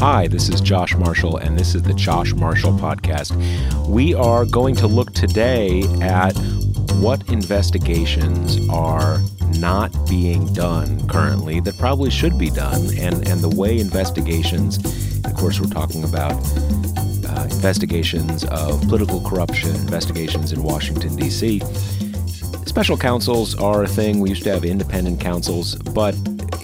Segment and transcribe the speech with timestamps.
[0.00, 3.32] Hi, this is Josh Marshall, and this is the Josh Marshall Podcast.
[3.86, 6.32] We are going to look today at
[7.00, 9.20] what investigations are
[9.56, 14.84] not being done currently that probably should be done, and, and the way investigations,
[15.24, 16.34] of course, we're talking about
[17.26, 21.60] uh, investigations of political corruption, investigations in Washington, D.C.
[22.66, 24.18] Special counsels are a thing.
[24.18, 26.14] We used to have independent counsels, but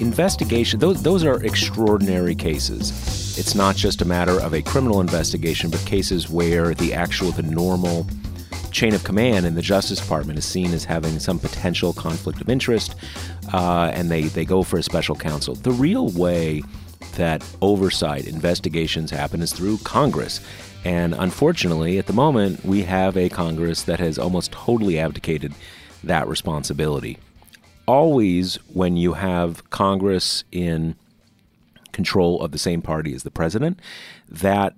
[0.00, 3.20] investigation, those, those are extraordinary cases.
[3.40, 7.42] It's not just a matter of a criminal investigation, but cases where the actual, the
[7.42, 8.06] normal
[8.70, 12.50] chain of command in the Justice Department is seen as having some potential conflict of
[12.50, 12.96] interest,
[13.54, 15.54] uh, and they, they go for a special counsel.
[15.54, 16.62] The real way
[17.16, 20.43] that oversight investigations happen is through Congress.
[20.84, 25.54] And unfortunately, at the moment, we have a Congress that has almost totally abdicated
[26.04, 27.16] that responsibility.
[27.88, 30.95] Always, when you have Congress in
[31.93, 33.80] control of the same party as the president,
[34.29, 34.74] that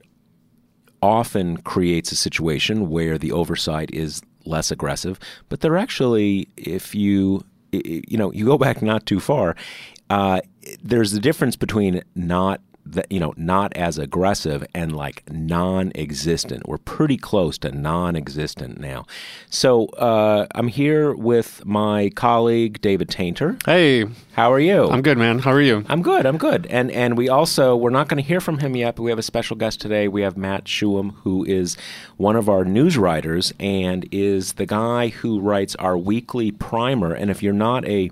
[1.01, 5.19] often creates a situation where the oversight is less aggressive.
[5.49, 9.57] But they're actually, if you you know you go back not too far,
[10.11, 10.41] uh,
[10.83, 16.69] there's a difference between not that you know not as aggressive and like non-existent.
[16.69, 19.07] We're pretty close to non-existent now.
[19.51, 23.63] So uh, i'm here with my colleague david Taintor.
[23.65, 24.07] Hey.
[24.33, 24.89] How are you?
[24.89, 25.41] I'm good man.
[25.41, 25.85] How are you?
[25.89, 26.25] I'm good.
[26.25, 26.67] I'm good.
[26.67, 29.19] And and we also we're not going to hear from him yet but we have
[29.19, 30.09] a special guest today.
[30.09, 31.77] We have matt Shuham who is
[32.17, 37.13] one of our news writers and is the guy who writes our weekly primer.
[37.13, 38.11] And if you're not a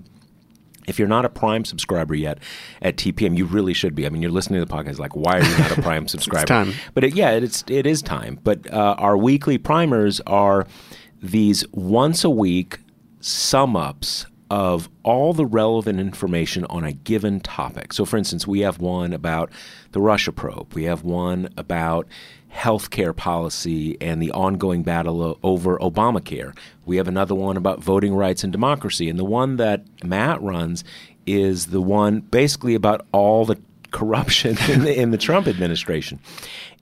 [0.91, 2.37] if you're not a Prime subscriber yet
[2.81, 4.05] at TPM, you really should be.
[4.05, 6.41] I mean, you're listening to the podcast like, why are you not a Prime subscriber?
[6.41, 6.73] it's time.
[6.93, 8.39] But it, yeah, it's it is time.
[8.43, 10.67] But uh, our weekly primers are
[11.21, 12.79] these once a week
[13.21, 17.93] sum ups of all the relevant information on a given topic.
[17.93, 19.49] So, for instance, we have one about
[19.93, 20.73] the Russia probe.
[20.73, 22.05] We have one about
[22.53, 26.55] healthcare policy and the ongoing battle over Obamacare.
[26.85, 29.09] We have another one about voting rights and democracy.
[29.09, 30.83] And the one that Matt runs
[31.25, 33.59] is the one basically about all the
[33.91, 36.19] corruption in the, in the Trump administration.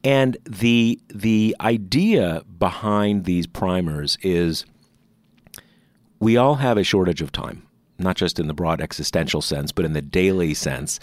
[0.04, 4.66] And the the idea behind these primers is
[6.20, 7.64] we all have a shortage of time
[8.00, 11.00] not just in the broad existential sense, but in the daily sense.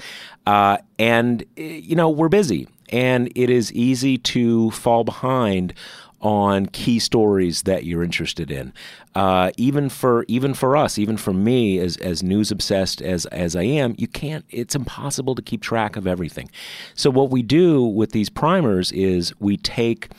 [0.46, 5.74] Uh, and, you know, we're busy, and it is easy to fall behind
[6.20, 8.72] on key stories that you're interested in.
[9.14, 13.54] Uh, even for even for us, even for me, as as news obsessed as as
[13.54, 14.44] I am, you can't.
[14.50, 16.50] It's impossible to keep track of everything.
[16.94, 20.10] So what we do with these primers is we take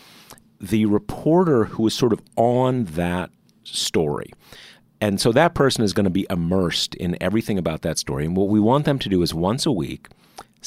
[0.60, 3.30] the reporter who is sort of on that
[3.64, 4.32] story.
[5.00, 8.26] And so that person is going to be immersed in everything about that story.
[8.26, 10.08] And what we want them to do is once a week,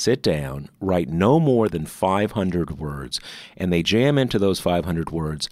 [0.00, 3.20] sit down, write no more than 500 words,
[3.56, 5.48] and they jam into those 500 words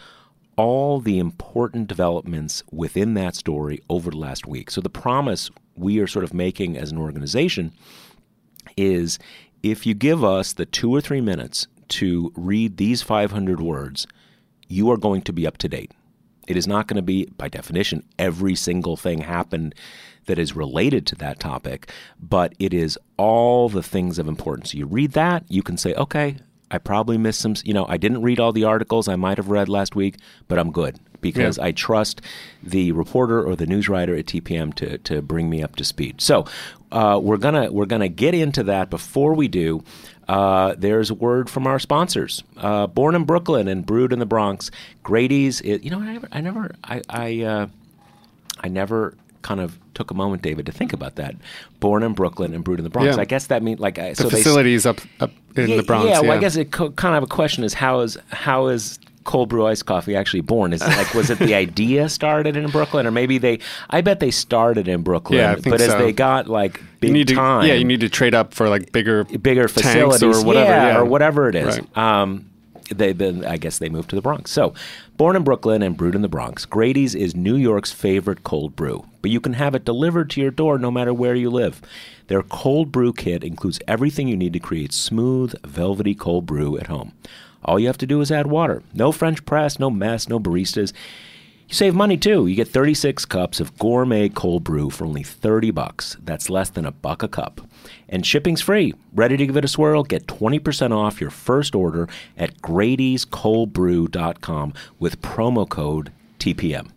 [0.57, 4.73] all the important developments within that story over the last week.
[4.73, 7.73] So the promise we are sort of making as an organization
[8.77, 9.21] is
[9.63, 14.07] if you give us the two or three minutes to read these 500 words,
[14.67, 15.93] you are going to be up to date.
[16.49, 19.75] It is not going to be, by definition, every single thing happened
[20.29, 21.91] that is related to that topic,
[22.21, 24.73] but it is all the things of importance.
[24.73, 26.37] You read that, you can say, okay,
[26.71, 29.49] I probably missed some, you know, I didn't read all the articles I might have
[29.49, 31.65] read last week, but I'm good because yeah.
[31.65, 32.21] I trust
[32.63, 36.21] the reporter or the news writer at TPM to, to bring me up to speed.
[36.21, 36.47] So
[36.93, 38.89] uh, we're gonna we're gonna get into that.
[38.89, 39.83] Before we do,
[40.29, 42.45] uh, there's a word from our sponsors.
[42.57, 44.71] Uh, born in Brooklyn and brewed in the Bronx,
[45.03, 45.61] Grady's.
[45.63, 47.67] It, you know, I never, I never, I, I, uh,
[48.61, 51.35] I never kind of took a moment, David, to think about that.
[51.81, 53.17] Born in Brooklyn and brewed in the Bronx.
[53.17, 53.21] Yeah.
[53.21, 56.07] I guess that means like the so facilities they, up up in yeah, the Bronx.
[56.07, 58.69] Yeah, yeah, well, I guess it co- kind of a question is how is how
[58.69, 60.73] is cold brew iced coffee actually born?
[60.73, 63.59] Is it like was it the idea started in Brooklyn, or maybe they?
[63.91, 65.87] I bet they started in Brooklyn, yeah, but so.
[65.87, 68.55] as they got like big you need time, to, yeah, you need to trade up
[68.55, 70.99] for like bigger bigger facilities or whatever, yeah, yeah.
[70.99, 71.79] or whatever it is.
[71.79, 71.99] Right.
[71.99, 72.51] Um,
[72.95, 74.51] they then I guess they moved to the Bronx.
[74.51, 74.75] So,
[75.17, 79.07] born in Brooklyn and brewed in the Bronx, Grady's is New York's favorite cold brew,
[79.23, 81.81] but you can have it delivered to your door no matter where you live.
[82.29, 86.89] Their cold brew kit includes everything you need to create smooth, velvety cold brew at
[86.89, 87.13] home.
[87.65, 88.83] All you have to do is add water.
[88.95, 90.93] No French press, no mess, no baristas.
[91.69, 92.47] You save money too.
[92.47, 96.17] You get 36 cups of gourmet cold brew for only 30 bucks.
[96.23, 97.61] That's less than a buck a cup.
[98.09, 98.95] And shipping's free.
[99.15, 100.03] Ready to give it a swirl?
[100.03, 106.91] Get 20% off your first order at Grady'sColdBrew.com with promo code TPM.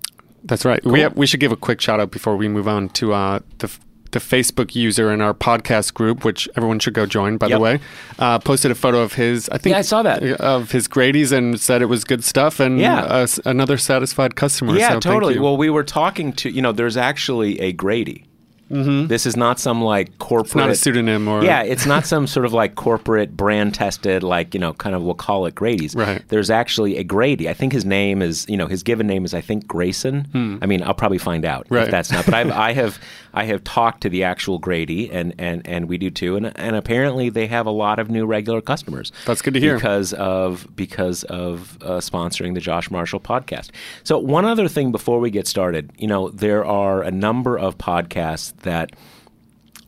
[0.43, 0.83] That's right.
[0.83, 3.39] We have, we should give a quick shout out before we move on to uh,
[3.59, 3.71] the
[4.11, 7.37] the Facebook user in our podcast group, which everyone should go join.
[7.37, 7.57] By Yep.
[7.57, 7.79] the way,
[8.19, 9.47] uh, posted a photo of his.
[9.47, 10.21] I think Yeah, I saw that.
[10.41, 13.03] of his Grady's and said it was good stuff and Yeah.
[13.03, 14.75] uh, another satisfied customer.
[14.75, 15.35] Yeah, so thank totally.
[15.35, 15.41] you.
[15.41, 18.25] Well, we were talking to, you know, there's actually a Grady.
[18.71, 19.07] Mm-hmm.
[19.07, 20.45] This is not some like corporate.
[20.47, 24.23] it's not a pseudonym or Yeah, it's not some sort of like corporate brand tested,
[24.23, 25.93] like, you know, kind of we'll call it Grady's.
[25.95, 26.21] Right.
[26.29, 27.49] There's actually a Grady.
[27.49, 30.59] I think his name is, you know, his given name is, I think, Grayson.
[30.61, 31.75] I mean, I'll probably find out Hmm.
[31.75, 31.83] Right.
[31.85, 32.25] if that's not.
[32.25, 32.99] But I've, I have
[33.33, 36.35] I have talked to the actual Grady, and, and, and we do too.
[36.35, 39.11] And, and apparently they have a lot of new regular customers.
[39.25, 39.75] That's good to hear.
[39.75, 43.69] Because of, because of uh, sponsoring the Josh Marshall podcast.
[44.03, 47.77] So, one other thing before we get started, you know, there are a number of
[47.77, 48.91] podcasts that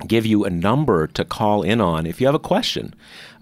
[0.07, 2.93] give you a number to call in on if you have a question.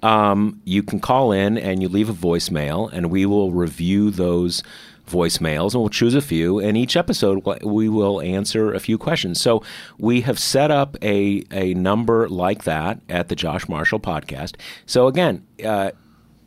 [0.03, 4.63] Um, you can call in and you leave a voicemail, and we will review those
[5.11, 6.59] voicemails and we'll choose a few.
[6.59, 9.41] And each episode, we will answer a few questions.
[9.41, 9.63] So
[9.97, 14.55] we have set up a, a number like that at the Josh Marshall podcast.
[14.85, 15.91] So again, uh,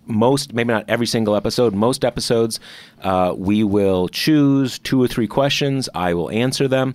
[0.06, 2.60] most, maybe not every single episode, most episodes,
[3.02, 5.88] uh, we will choose two or three questions.
[5.94, 6.94] I will answer them.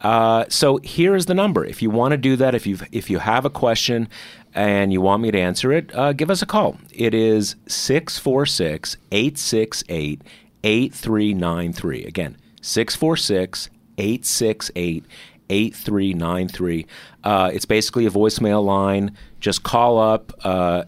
[0.00, 1.64] Uh, so here's the number.
[1.64, 4.08] If you want to do that, if you if you have a question
[4.54, 6.78] and you want me to answer it, uh, give us a call.
[6.92, 10.22] It is 646 868
[10.64, 12.04] 8393.
[12.04, 15.04] Again, 646 868
[15.50, 16.86] 8393.
[17.24, 19.16] Uh, It's basically a voicemail line.
[19.40, 20.32] Just call up.
[20.44, 20.84] Uh,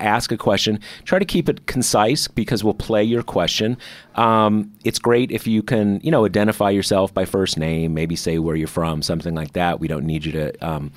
[0.00, 0.78] ask a question.
[1.04, 3.76] Try to keep it concise because we'll play your question.
[4.14, 8.38] Um, it's great if you can, you know, identify yourself by first name, maybe say
[8.38, 9.80] where you're from, something like that.
[9.80, 10.92] We don't need you to um,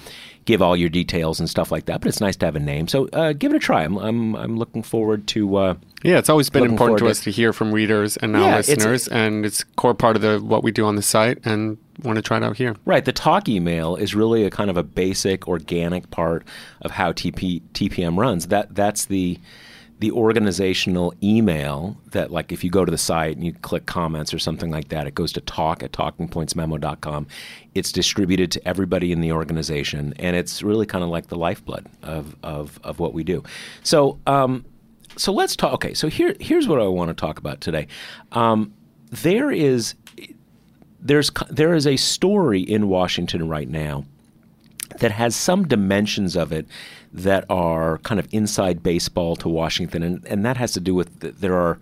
[0.47, 2.87] give all your details and stuff like that, but it's nice to have a name.
[2.87, 3.83] So uh, give it a try.
[3.83, 5.55] I'm, I'm, I'm looking forward to.
[5.57, 8.59] Uh, Yeah, it's always been important to us to- hear from readers and now Yeah,
[8.59, 11.77] it's listeners, and it's core part of the what we do on the site, and
[12.01, 12.75] want to try it out here.
[12.85, 13.03] Right.
[13.03, 16.43] The talk email is really a kind of a basic, organic part
[16.81, 18.47] of how TP, TPM runs.
[18.47, 19.39] That that's the
[19.99, 24.33] the organizational email that, like, if you go to the site and you click comments
[24.33, 27.27] or something like that, it goes to talk at talkingpointsmemo.com.
[27.73, 31.87] It's distributed to everybody in the organization, and it's really kind of like the lifeblood
[32.03, 33.43] of of, of what we do.
[33.83, 34.19] So.
[34.27, 34.65] Um,
[35.15, 35.73] so let's talk.
[35.73, 37.87] Okay, so here here's what I want to talk about today.
[38.33, 38.71] Um,
[39.09, 39.95] there is
[40.99, 44.05] there's there is a story in Washington right now
[44.99, 46.67] that has some dimensions of it
[47.13, 51.19] that are kind of inside baseball to Washington, and, and that has to do with
[51.19, 51.79] the, there are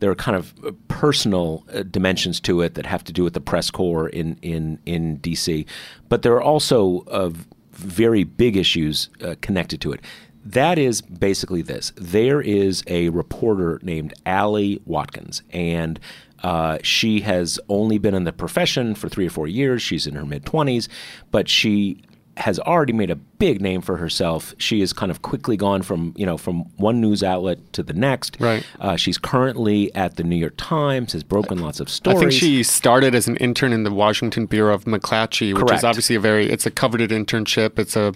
[0.00, 3.34] there are kind of uh, personal uh, dimensions to it that have to do with
[3.34, 5.66] the press corps in in in D.C.,
[6.08, 7.30] but there are also uh,
[7.72, 10.00] very big issues uh, connected to it.
[10.44, 16.00] That is basically this: there is a reporter named Ali Watkins, and
[16.42, 19.82] uh, she has only been in the profession for three or four years.
[19.82, 20.88] She's in her mid 20s,
[21.30, 22.02] but she
[22.40, 24.54] has already made a big name for herself.
[24.58, 27.92] She has kind of quickly gone from you know from one news outlet to the
[27.92, 28.36] next.
[28.40, 28.66] Right.
[28.80, 31.12] Uh, she's currently at the New York Times.
[31.12, 32.16] Has broken lots of stories.
[32.16, 35.78] I think she started as an intern in the Washington Bureau of McClatchy, which Correct.
[35.78, 37.78] is obviously a very it's a coveted internship.
[37.78, 38.14] It's a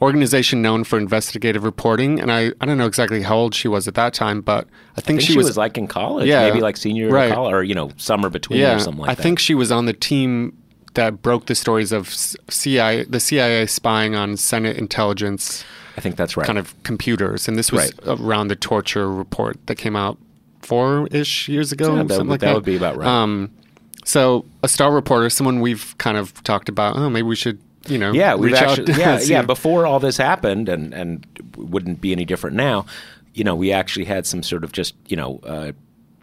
[0.00, 3.88] organization known for investigative reporting, and I, I don't know exactly how old she was
[3.88, 4.66] at that time, but
[4.96, 6.48] I think, I think she, was, like in college, Yeah.
[6.48, 7.36] maybe like senior Right.
[7.36, 9.20] or you know, summer between yeah, or something like I that.
[9.20, 10.56] I think she was on the team
[10.94, 15.64] that broke the stories of CIA, the CIA spying on Senate intelligence
[15.96, 16.46] I think that's right.
[16.46, 18.20] kind of computers, and this was Right.
[18.20, 20.16] around the torture report that came out
[20.62, 22.54] four-ish years ago, Yeah, that something would- like that that.
[22.54, 23.06] would be about right.
[23.08, 23.50] Um,
[24.04, 26.96] so a star reporter, someone we've kind of talked about.
[26.96, 29.42] Oh, maybe we should, you know, Yeah, we've actually, yeah, yeah.
[29.42, 31.26] Before all this happened, and and
[31.56, 32.86] wouldn't be any different now.
[33.34, 35.72] You know, we actually had some sort of just you know uh,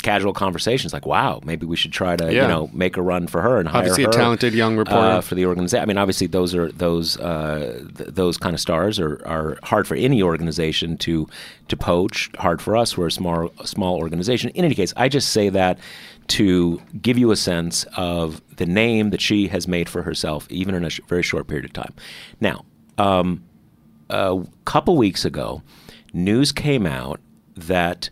[0.05, 3.41] casual conversations, like, wow, maybe we should try to you know make a run for
[3.41, 4.99] her and hire Obviously a talented young reporter.
[5.17, 5.81] uh, for the organization.
[5.83, 9.87] I mean, obviously those are those uh, th- those kind of stars are, are hard
[9.87, 11.27] for any organization to
[11.67, 12.29] to poach.
[12.37, 12.97] Hard for us.
[12.97, 14.51] We're a small small organization.
[14.51, 15.79] In any case, I just say that
[16.27, 20.75] to give you a sense of the name that she has made for herself, even
[20.75, 21.93] in a sh- very short period of time.
[22.39, 22.65] Now,
[22.97, 23.43] um,
[24.09, 25.61] a couple weeks ago,
[26.13, 27.19] news came out
[27.55, 28.09] that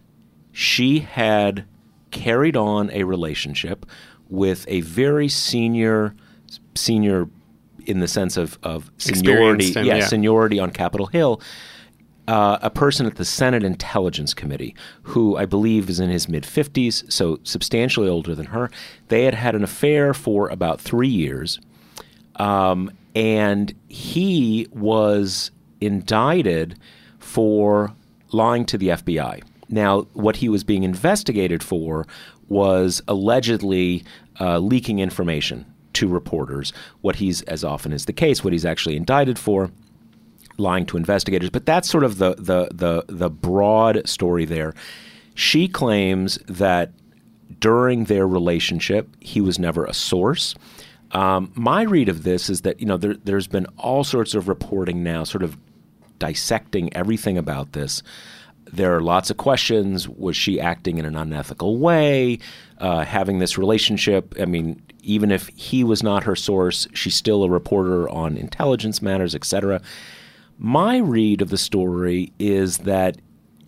[0.52, 1.66] she had
[2.14, 3.86] carried on a relationship
[4.30, 6.16] with a very senior,
[6.76, 7.28] senior
[7.86, 10.06] in the sense of, of seniority, yeah, yeah.
[10.06, 11.42] seniority on Capitol Hill,
[12.28, 16.44] uh, a person at the Senate Intelligence Committee who I believe is in his mid
[16.44, 18.70] 50s, so substantially older than her.
[19.10, 21.60] They had had an affair for about three years,
[22.38, 25.52] um, and he was
[25.82, 26.80] indicted
[27.20, 27.94] for
[28.32, 29.42] lying to the FBI.
[29.70, 32.06] Now, what he was being investigated for
[32.50, 34.04] was allegedly
[34.40, 36.74] uh, leaking information to reporters.
[37.02, 39.72] What he's, as often is the case, what he's actually indicted for
[40.58, 41.50] lying to investigators.
[41.50, 44.74] But that's sort of the the the the broad story there.
[45.36, 46.92] She claims that
[47.60, 50.56] during their relationship, he was never a source.
[51.12, 54.48] Um, my read of this is that you know there, there's been all sorts of
[54.48, 55.58] reporting now, sort of
[56.20, 58.04] dissecting everything about this.
[58.76, 60.08] There are lots of questions.
[60.10, 62.40] Was she acting in an unethical way?
[62.80, 64.34] Uh, having this relationship?
[64.40, 69.02] I mean, even if he was not her source, she's still a reporter on intelligence
[69.02, 69.82] matters, etc.
[70.58, 73.18] My read of the story is that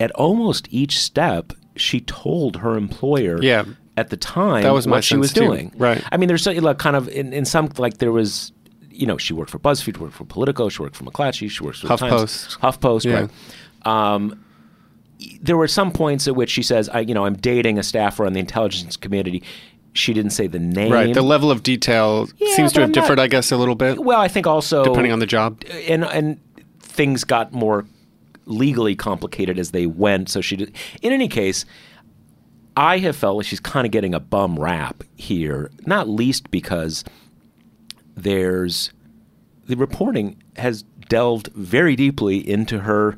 [0.00, 3.64] at almost each step, she told her employer Yeah.
[3.96, 5.40] at the time That was what she was too.
[5.40, 5.72] doing.
[5.76, 6.02] Right.
[6.10, 8.52] I mean, there's so- like kind of in, in some like there was,
[8.90, 11.78] you know, she worked for BuzzFeed, worked for Politico, she worked for McClatchy, she worked
[11.78, 12.58] for Times, HuffPost.
[12.60, 13.20] HuffPost, Yeah.
[13.20, 14.14] right?
[14.14, 14.42] Um,
[15.40, 18.26] there were some points at which she says, I, you know, I'm dating a staffer
[18.26, 19.42] on the intelligence community."
[19.92, 20.92] She didn't say the name.
[20.92, 21.14] Right.
[21.14, 23.74] The level of detail Yeah, seems to have I'm not- differed, I guess, a little
[23.74, 25.62] bit, well, I think also depending on the job.
[25.88, 26.38] and and
[26.80, 27.86] things got more
[28.44, 30.28] legally complicated as they went.
[30.28, 30.76] So she did.
[31.00, 31.64] In any case,
[32.76, 37.02] I have felt like she's kind of getting a bum rap here, not least because
[38.16, 38.92] there's
[39.66, 43.16] the reporting has delved very deeply into her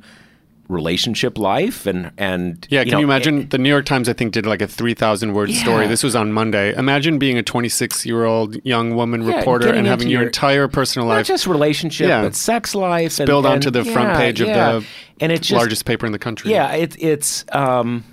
[0.69, 3.49] relationship life and and Yeah, can know, you imagine?
[3.49, 5.87] the New York Times, I think, did like a 3,000 word story.
[5.87, 6.75] This was on Monday.
[6.77, 10.69] Imagine being a 26 year old young woman Yeah, reporter and having your your- entire
[10.69, 12.23] personal not life just relationship Yeah.
[12.23, 14.85] but sex life spilled and, onto and- the front yeah, page of the
[15.21, 16.51] and it just, largest paper in the country.
[16.53, 18.05] Yeah, it, it's um,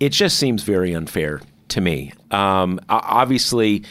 [0.00, 2.12] it just seems very unfair to me.
[2.30, 3.82] Um, obviously,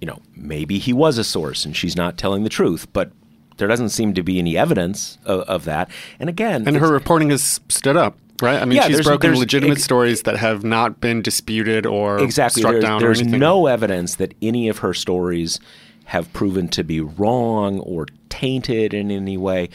[0.00, 3.10] you know, maybe he was a source and she's not telling the truth, but
[3.58, 5.90] there doesn't seem to be any evidence of, of that.
[6.18, 8.60] And again, And her reporting has stood up, right?
[8.60, 11.84] I mean, Yeah, she's there's- broken there's legitimate ex- stories that have not been disputed
[11.86, 13.40] or exactly struck there's, down there's or anything.
[13.40, 15.60] no evidence that any of her stories
[16.06, 19.68] have proven to be wrong or tainted in any way.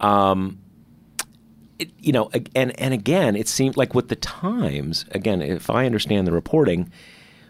[0.00, 0.58] Um,
[1.78, 5.86] it, you know, and and again, it seemed like with the Times, again, if I
[5.86, 6.90] understand the reporting,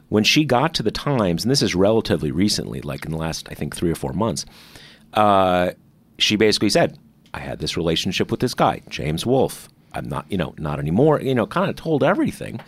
[0.09, 3.49] when she got to the Times, and this is relatively recently, like in the last,
[3.51, 4.47] I think, three or four months,
[5.15, 5.71] uh,
[6.21, 6.99] she basically said,
[7.35, 9.69] "I had this relationship with this guy, James Wolfe.
[9.93, 11.21] I'm not, you know, not anymore.
[11.21, 12.61] You know, kind of told everything,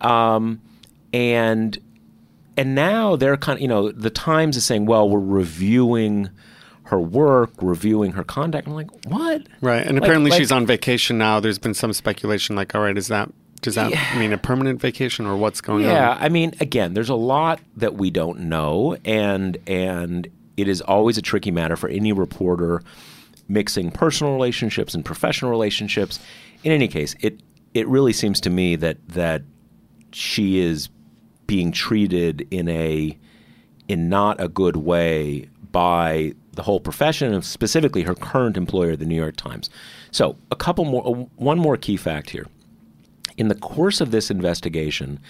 [0.00, 0.60] um,
[1.12, 1.78] and
[2.58, 6.30] and now they're kind of, you know, the Times is saying, well, we're reviewing."
[6.90, 8.68] Her work, reviewing her conduct.
[8.68, 9.42] I'm like, what?
[9.60, 9.84] Right.
[9.84, 11.40] And Like- apparently like- she's on vacation now.
[11.40, 13.28] There's been some speculation like, all right, is that
[13.60, 15.94] does that mean a permanent vacation or what's going Yeah, on?
[15.94, 20.80] Yeah, I mean, again, there's a lot that we don't know, and and it is
[20.80, 22.82] always a tricky matter for any reporter
[23.48, 26.18] mixing personal relationships and professional relationships.
[26.64, 27.40] In any case, it
[27.74, 29.42] it really seems to me that that
[30.12, 30.88] she is
[31.46, 33.16] being treated in a
[33.88, 39.04] in not a good way by the whole profession and specifically her current employer, the
[39.04, 39.68] New York Times.
[40.10, 42.46] So, a couple more, one more key fact here
[43.36, 45.20] in the course of this investigation,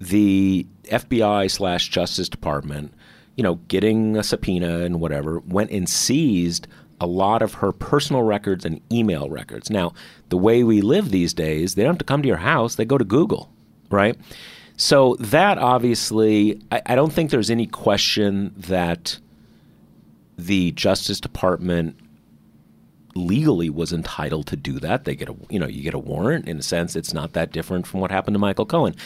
[0.00, 2.92] the FBI slash Justice Department,
[3.38, 6.66] you know, getting a subpoena and whatever, went and seized
[7.00, 9.70] a lot of her personal records and email records.
[9.70, 9.94] Now,
[10.28, 12.84] the way we live these days, they don't have to come to your house; they
[12.84, 13.48] go to Google,
[13.90, 14.18] right?
[14.76, 19.20] So that obviously, I, I don't think there's any question that
[20.36, 21.96] the Justice Department
[23.14, 25.04] legally was entitled to do that.
[25.04, 26.96] They get a you know you get a warrant in a sense.
[26.96, 28.96] It's not that different from what happened to Michael Cohen.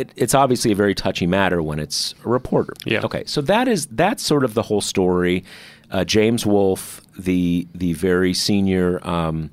[0.00, 2.74] It, it's obviously a very touchy matter when it's a reporter.
[2.84, 3.00] Yeah.
[3.04, 3.24] Okay.
[3.26, 5.44] So that is that's sort of the whole story.
[5.90, 9.06] Uh, James Wolfe, the the very senior.
[9.06, 9.50] Um,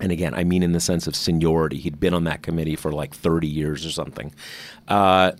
[0.00, 1.78] and again, I mean in the sense of seniority.
[1.78, 4.34] He'd been on that committee for like 30 years or something.
[4.88, 5.32] Uh,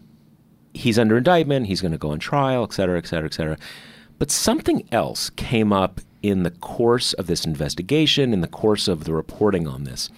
[0.74, 1.66] he's under indictment.
[1.66, 3.56] He's going to go on trial, et cetera, et cetera, et cetera.
[4.18, 9.04] But something else came up in the course of this investigation, in the course of
[9.04, 10.10] the reporting on this.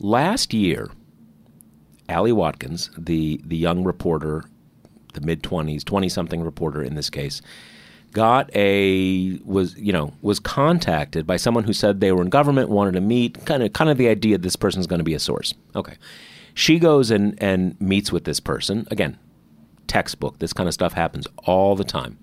[0.00, 0.90] Last year,
[2.08, 4.44] Ali Watkins, the, the young reporter,
[5.14, 7.40] the mid 20s, 20 something reporter in this case,
[8.14, 12.70] got a was you know was contacted by someone who said they were in government,
[12.70, 15.18] wanted to meet, kind of kind of the idea this person's going to be a
[15.18, 15.52] source.
[15.76, 15.96] Okay,
[16.54, 19.18] she goes and and meets with this person again.
[19.86, 20.38] Textbook.
[20.38, 22.18] This kind of stuff happens all the time.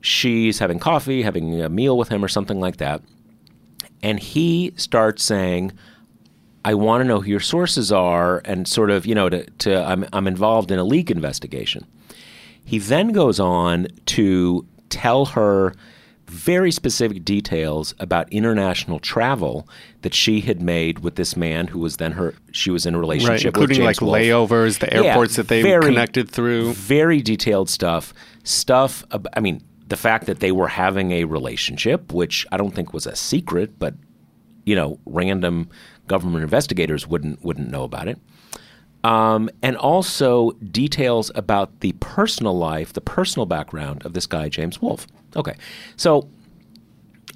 [0.00, 3.02] She's having coffee, having a meal with him, or something like that,
[4.02, 5.72] and he starts saying.
[6.64, 9.82] I want to know who your sources are, and sort of, you know, to, to
[9.84, 11.86] I'm, I'm involved in a leak investigation.
[12.64, 15.72] He then goes on to tell her
[16.26, 19.66] very specific details about international travel
[20.02, 22.98] that she had made with this man who was then her she was in a
[22.98, 24.50] relationship Right, with including James like Wolfe.
[24.50, 26.74] layovers, the Yeah, airports that they very- connected through.
[26.74, 28.12] Very detailed stuff.
[28.44, 29.04] Stuff.
[29.34, 33.06] I mean, the fact that they were having a relationship, which I don't think was
[33.06, 33.94] a secret, but
[34.66, 35.70] you know, random
[36.08, 38.18] government investigators wouldn't wouldn't know about it.
[39.04, 44.82] Um, and also details about the personal life, the personal background of this guy James
[44.82, 45.06] Wolfe.
[45.36, 45.54] Okay,
[45.96, 46.28] so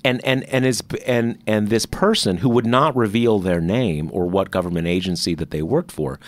[0.04, 4.26] and and and is and and this person who would not reveal their name or
[4.26, 6.18] what government agency that they worked for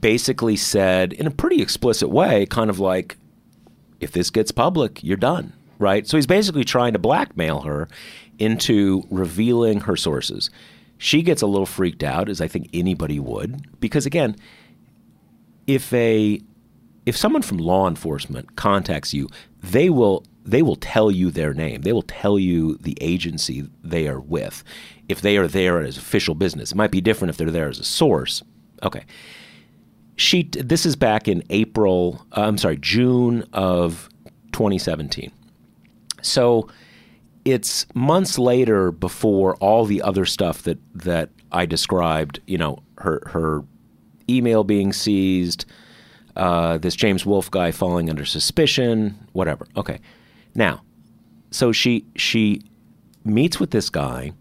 [0.00, 3.16] basically said in a pretty explicit way kind of like
[3.98, 7.88] if this gets public you're done right so he's basically trying to blackmail her
[8.38, 10.48] into revealing her sources
[11.00, 14.36] she gets a little freaked out as i think anybody would because again
[15.66, 16.40] if a
[17.06, 19.28] if someone from law enforcement contacts you,
[19.62, 21.82] they will they will tell you their name.
[21.82, 24.64] They will tell you the agency they are with.
[25.08, 27.78] If they are there as official business, it might be different if they're there as
[27.78, 28.42] a source.
[28.82, 29.04] Okay.
[30.16, 34.08] She this is back in April, uh, I'm sorry, June of
[34.52, 35.32] 2017.
[36.22, 36.68] So
[37.52, 43.22] it's months later before all the other stuff that that I described, you know, her
[43.26, 43.64] her
[44.28, 45.64] email being seized,
[46.36, 49.66] uh, this James Wolfe guy falling under suspicion, whatever.
[49.76, 50.00] Okay,
[50.54, 50.82] now,
[51.50, 52.62] so she she
[53.24, 54.32] meets with this guy.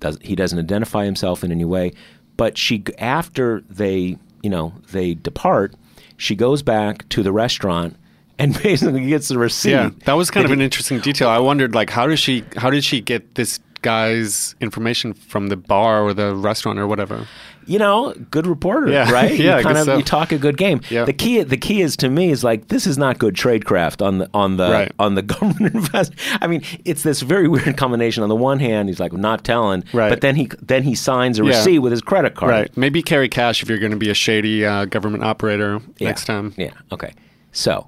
[0.00, 1.92] Does he doesn't identify himself in any way,
[2.36, 5.74] but she after they you know they depart,
[6.16, 7.96] she goes back to the restaurant
[8.40, 9.70] and basically gets the receipt.
[9.72, 11.28] Yeah, that was kind of he- an interesting detail.
[11.28, 15.56] I wondered, like, how does she, how did she get this guy's information from the
[15.56, 17.26] bar or the restaurant or whatever?
[17.66, 19.10] you know, good reporter, Yeah.
[19.10, 19.30] right?
[19.38, 19.98] Yeah, you kind of so.
[19.98, 20.80] you talk a good game.
[20.88, 21.04] Yeah.
[21.04, 24.16] The key, the key is to me is like this is not good tradecraft on
[24.18, 24.92] the on the Right.
[24.98, 26.14] on the government invest.
[26.40, 28.22] I mean, it's this very weird combination.
[28.22, 30.08] On the one hand, he's like not telling, Right.
[30.08, 31.50] but then he then he signs a Yeah.
[31.50, 32.50] receipt with his credit card.
[32.52, 32.74] Right.
[32.74, 36.08] Maybe carry cash if you're going to be a shady uh, government operator Yeah.
[36.08, 36.54] next time.
[36.56, 36.70] Yeah.
[36.90, 37.12] Okay.
[37.52, 37.86] So,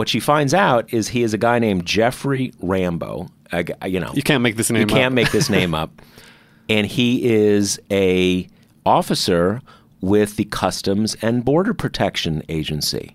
[0.00, 3.28] what she finds out is he is a guy named Jeffrey Rambo.
[3.86, 5.12] You know, You can't make this name you can't up.
[5.12, 5.90] make this name up.
[6.70, 8.48] And he is a
[8.86, 9.60] officer
[10.00, 13.14] with the Customs and Border Protection Agency.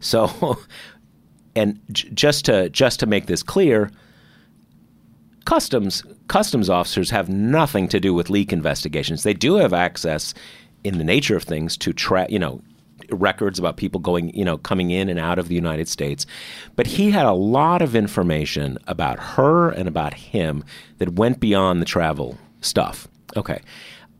[0.00, 0.58] So,
[1.54, 3.90] and j- just to just to make this clear,
[5.44, 9.22] customs customs officers have nothing to do with leak investigations.
[9.22, 10.34] They do have access,
[10.82, 12.60] in the nature of things, to track you know
[13.12, 16.26] records about people going you know coming in and out of the United States.
[16.76, 20.64] But he had a lot of information about her and about him
[20.98, 23.08] that went beyond the travel stuff.
[23.36, 23.60] Okay.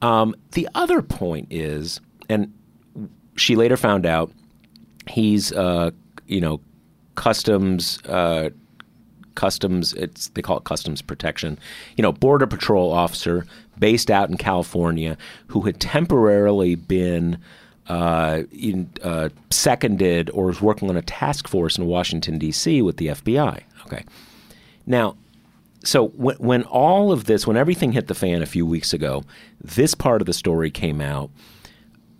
[0.01, 2.53] Um, the other point is, and
[3.37, 4.33] she later found out
[5.09, 5.91] he's uh,
[6.27, 6.61] you know
[7.15, 8.51] customs uh,
[9.35, 11.59] customs it's they call it customs protection
[11.97, 13.47] you know border patrol officer
[13.79, 17.39] based out in california who had temporarily been
[17.89, 22.97] uh, in, uh, seconded or was working on a task force in washington d.c with
[22.97, 24.05] the fbi okay
[24.87, 25.17] now
[25.85, 29.25] so when, when all of this when everything hit the fan a few weeks ago
[29.61, 31.31] this part of the story came out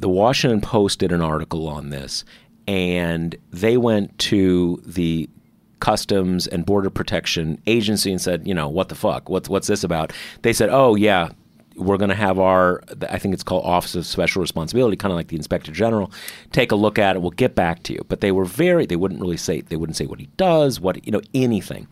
[0.03, 2.25] the Washington Post did an article on this,
[2.67, 5.31] and they went to the
[5.79, 9.29] Customs and Border Protection Agency and said, you know, what the fuck?
[9.29, 10.13] What's what's this about?
[10.43, 11.31] They said, oh yeah,
[11.77, 15.17] we're going to have our, I think it's called Office of Special Responsibility, kind of
[15.17, 16.11] like the Inspector General,
[16.53, 17.23] take a look at it.
[17.23, 18.05] We'll get back to you.
[18.09, 21.05] But they were very, they wouldn't really say, they wouldn't say what he does, what
[21.07, 21.89] you know, anything.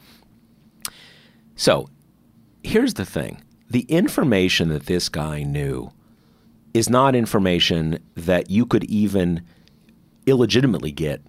[1.57, 1.89] So
[2.63, 5.93] here's the thing: the information that this guy knew
[6.73, 9.43] is not information that you could even
[10.27, 11.21] illegitimately get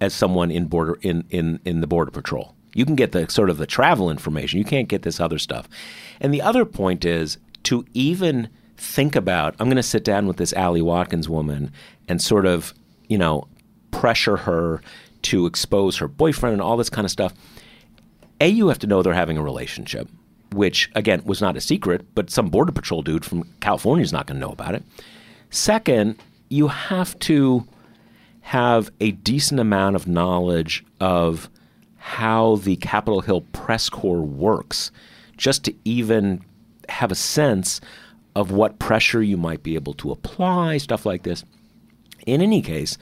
[0.00, 2.54] as someone in border in, in, in the border patrol.
[2.74, 4.58] You can get the sort of the travel information.
[4.58, 5.68] You can't get this other stuff.
[6.20, 10.36] And the other point is to even think about I'm going to sit down with
[10.36, 11.72] this Ali Watkins woman
[12.08, 12.74] and sort of,
[13.08, 13.46] you know,
[13.90, 14.82] pressure her
[15.22, 17.32] to expose her boyfriend and all this kind of stuff.
[18.40, 20.08] A, you have to know they're having a relationship,
[20.52, 24.26] which again was not a secret, but some border patrol dude from California is not
[24.26, 24.82] going to know about it.
[25.50, 26.16] Second,
[26.48, 27.66] you have to
[28.40, 31.48] have a decent amount of knowledge of
[31.96, 34.90] how the Capitol Hill press corps works,
[35.38, 36.44] just to even
[36.88, 37.80] have a sense
[38.34, 41.44] of what pressure you might be able to apply, stuff like this.
[42.26, 42.98] In any case,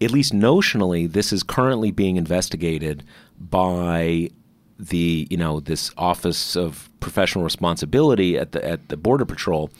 [0.00, 3.04] at least notionally, this is currently being investigated
[3.38, 4.30] by
[4.78, 9.70] the you know this Office of Professional Responsibility at the at the Border Patrol.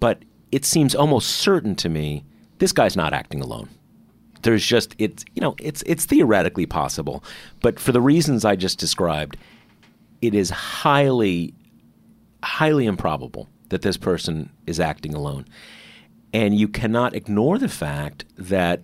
[0.00, 2.24] But it seems almost certain to me
[2.58, 3.68] this guy's not acting alone.
[4.42, 7.24] There's just it's you know it's it's theoretically possible,
[7.60, 9.36] but for the reasons I just described,
[10.20, 11.54] it is highly
[12.44, 15.46] highly improbable that this person is acting alone.
[16.32, 18.82] And you cannot ignore the fact that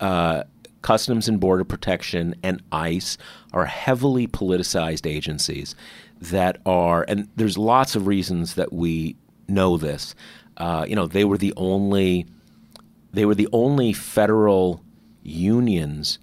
[0.00, 0.44] uh,
[0.82, 3.16] Customs and Border Protection and ICE
[3.52, 5.74] are heavily politicized agencies
[6.20, 9.16] that are, and there's lots of reasons that we
[9.48, 10.14] know this.
[10.56, 12.26] Uh, you know, they were the only,
[13.12, 14.82] they were the only federal
[15.22, 16.18] unions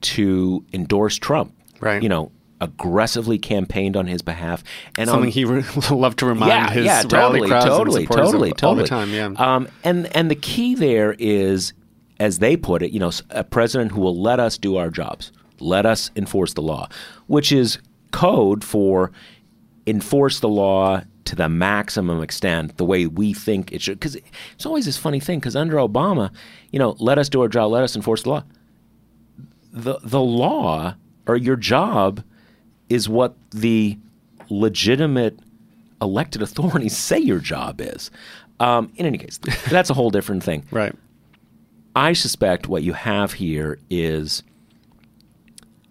[0.00, 1.54] to endorse Trump.
[1.80, 2.02] Right.
[2.02, 2.32] You know,
[2.64, 4.64] aggressively campaigned on his behalf,
[4.98, 8.26] and something on, he re- loved to remind yeah, his yeah, rally totally, totally, supporters
[8.26, 8.80] totally, of- totally.
[8.80, 9.12] all the time.
[9.12, 11.72] Yeah, Um, and and the key there is,
[12.18, 15.30] as they put it, you know, a president who will let us do our jobs,
[15.60, 16.88] let us enforce the law,
[17.26, 17.78] which is
[18.10, 19.12] code for
[19.86, 23.98] enforce the law to the maximum extent, the way we think it should.
[23.98, 25.38] Because it's always this funny thing.
[25.40, 26.30] Because under Obama,
[26.70, 28.44] you know, let us do our job, let us enforce the law.
[29.72, 30.94] The the law
[31.26, 32.22] or your job
[32.88, 33.98] is what the
[34.48, 35.38] legitimate
[36.00, 38.10] elected authorities say your job is.
[38.60, 40.64] Um, in any case, that's a whole different thing.
[40.70, 40.94] right.
[41.96, 44.42] I suspect what you have here is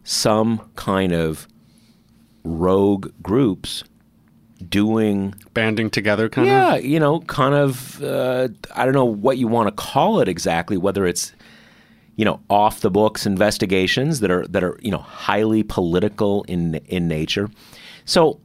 [0.03, 1.47] some kind of
[2.43, 3.85] rogue groups
[4.67, 6.85] doing Banding together, kind yeah, of.
[6.85, 8.03] you know, kind of.
[8.03, 10.77] Uh, I don't know what you want to call it exactly.
[10.77, 11.31] Whether it's
[12.15, 16.75] you know off the books investigations that are that are you know highly political in
[16.85, 17.49] in nature.
[18.05, 18.39] So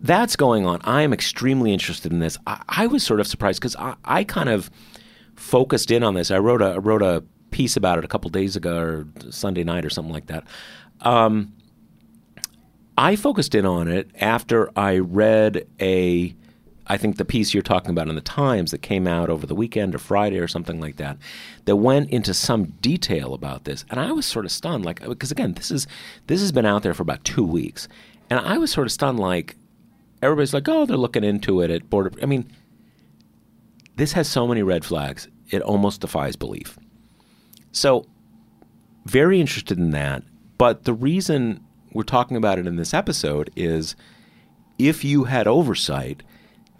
[0.00, 0.80] that's going on.
[0.82, 2.36] I am extremely interested in this.
[2.46, 4.70] I, I was sort of surprised because I, I kind of
[5.36, 6.30] focused in on this.
[6.30, 9.62] I wrote a I wrote a piece about it a couple days ago or Sunday
[9.62, 10.44] night or something like that.
[11.02, 11.52] Um,
[12.96, 16.34] I focused in on it after I read a,
[16.86, 19.54] I think the piece you're talking about in the Times that came out over the
[19.54, 21.16] weekend or Friday or something like that,
[21.64, 25.30] that went into some detail about this, and I was sort of stunned, like because
[25.30, 25.86] again, this is
[26.26, 27.88] this has been out there for about two weeks,
[28.30, 29.56] and I was sort of stunned, like
[30.22, 32.12] everybody's like, oh, they're looking into it at border.
[32.22, 32.50] I mean,
[33.96, 36.78] this has so many red flags, it almost defies belief.
[37.72, 38.06] So,
[39.04, 40.22] very interested in that.
[40.58, 43.96] But the reason we're talking about it in this episode is
[44.78, 46.22] if you had oversight,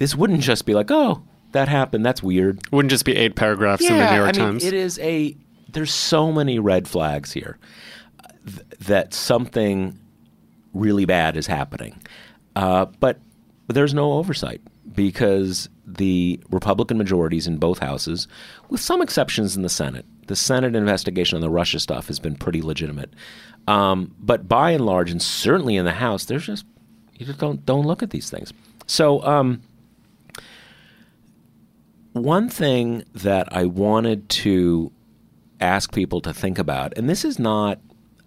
[0.02, 2.04] this wouldn't just be like, oh, that happened.
[2.04, 2.60] That's weird.
[2.72, 4.64] Wouldn't just be eight paragraphs in the New York I mean, Times.
[4.64, 5.36] it is a.
[5.70, 7.56] There's so many red flags here
[8.44, 9.96] th- that something
[10.74, 12.02] really bad is happening,
[12.56, 13.20] uh, but
[13.68, 14.60] there's no oversight
[14.92, 18.26] because the Republican majorities in both houses,
[18.70, 22.34] with some exceptions in the Senate, the Senate investigation on the Russia stuff has been
[22.34, 23.14] pretty legitimate.
[23.68, 26.66] Um, but by and large, and certainly in the House, there's just
[27.18, 28.52] you just don't don't look at these things.
[28.88, 29.22] So.
[29.24, 29.62] Um,
[32.12, 34.92] one thing that I wanted to
[35.60, 37.78] ask people to think about, and this is not,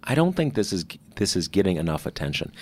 [0.04, 0.84] I don't think this is
[1.16, 2.52] this is getting enough attention.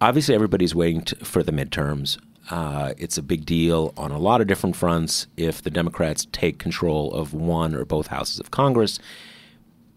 [0.00, 2.18] Obviously, everybody's waiting to, for the midterms.
[2.48, 5.26] Uh, it's a big deal on a lot of different fronts.
[5.36, 8.98] If the Democrats take control of one or both houses of Congress,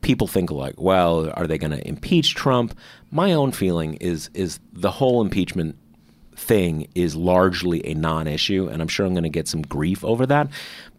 [0.01, 2.77] people think like, well, are they going to impeach Trump?
[3.11, 5.77] My own feeling is is the whole impeachment
[6.43, 10.25] thing is largely a non-issue, and I'm sure I'm going to get some grief over
[10.27, 10.49] that.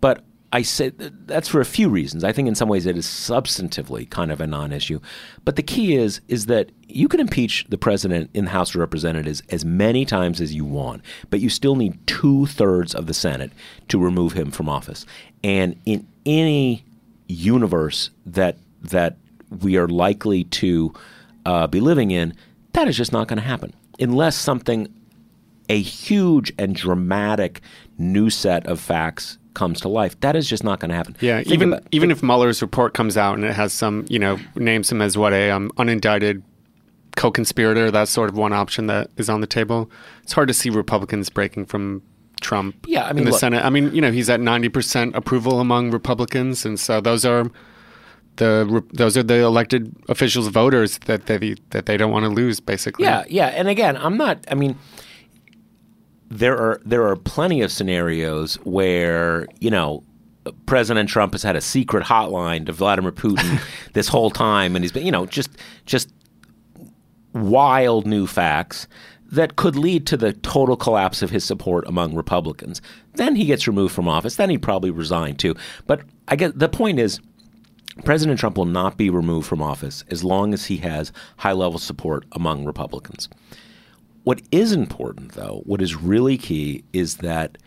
[0.01, 2.23] But I say that's for a few reasons.
[2.23, 5.01] I think in some ways it is substantively kind of a non-issue.
[5.45, 8.77] But the key is is that you can impeach the president in the House of
[8.77, 13.15] Representatives as many times as you want, but you still need two thirds of the
[13.15, 13.51] Senate
[13.89, 15.05] to remove him from office.
[15.43, 16.85] And in any
[17.27, 19.17] universe that that
[19.61, 20.95] we are likely to
[21.47, 22.33] uh, be living in,
[22.75, 24.89] that is just not going to happen unless something
[25.69, 27.61] a huge and dramatic
[27.99, 30.19] new set of facts comes to life.
[30.21, 31.17] That is just not going to happen.
[31.21, 34.39] Yeah, Think even even if Mueller's report comes out and it has some, you know,
[34.57, 36.43] names him as what a um, unindicted
[37.17, 39.91] co-conspirator, that's sort of one option that is on the table.
[40.23, 42.03] It's hard to see Republicans breaking from
[42.41, 42.75] Trump.
[42.87, 43.65] Yeah, I mean, in the look- Senate.
[43.65, 47.51] I mean, you know, he's at ninety percent approval among Republicans, and so those are
[48.37, 52.59] the those are the elected officials, voters that they that they don't want to lose,
[52.61, 53.05] basically.
[53.05, 53.47] Yeah, yeah.
[53.47, 54.45] And again, I'm not.
[54.51, 54.77] I mean,
[56.35, 60.03] there are there are plenty of scenarios where you know
[60.67, 63.61] President Trump has had a secret hotline to Vladimir Putin
[63.93, 65.51] this whole time, and he's been, you know, just
[65.87, 66.13] just
[67.33, 68.89] wild new facts
[69.31, 72.83] that could lead to the total collapse of his support among Republicans.
[73.15, 74.37] Then he gets removed from office.
[74.37, 75.55] Then he'd probably resign too.
[75.87, 77.21] But I get the point is
[78.05, 81.79] President Trump will not be removed from office as long as he has high level
[81.79, 83.29] support among Republicans.
[84.25, 87.59] What is important though, what is really key is that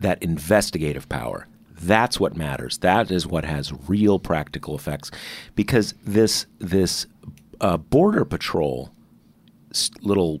[0.00, 1.46] that investigative power.
[1.80, 2.78] That's what matters.
[2.78, 5.10] That is what has real practical effects
[5.54, 7.06] because this this
[7.60, 8.90] uh, border patrol
[10.02, 10.40] little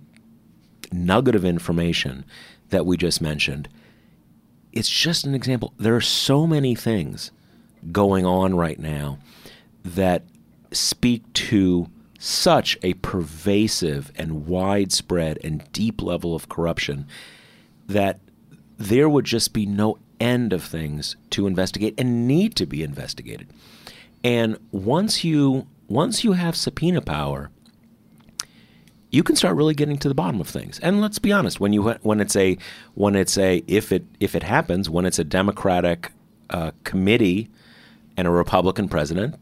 [0.92, 2.24] nugget of information
[2.70, 3.68] that we just mentioned,
[4.72, 5.72] it's just an example.
[5.78, 7.30] There are so many things
[7.92, 9.18] going on right now
[9.84, 10.24] that
[10.72, 11.88] speak to
[12.22, 17.06] such a pervasive and widespread and deep level of corruption
[17.88, 18.20] that
[18.76, 23.48] there would just be no end of things to investigate and need to be investigated.
[24.22, 27.50] And once you once you have subpoena power,
[29.10, 30.78] you can start really getting to the bottom of things.
[30.80, 32.58] And let's be honest, when you when it's a
[32.94, 36.12] when it's a if it if it happens when it's a Democratic
[36.50, 37.48] uh, committee
[38.18, 39.36] and a Republican president,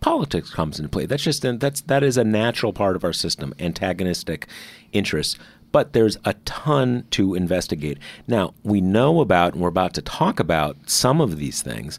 [0.00, 1.06] politics comes into play.
[1.06, 4.46] That's just that's that is a natural part of our system, antagonistic
[4.92, 5.38] interests.
[5.72, 7.98] But there's a ton to investigate.
[8.26, 11.98] Now we know about, and we're about to talk about some of these things.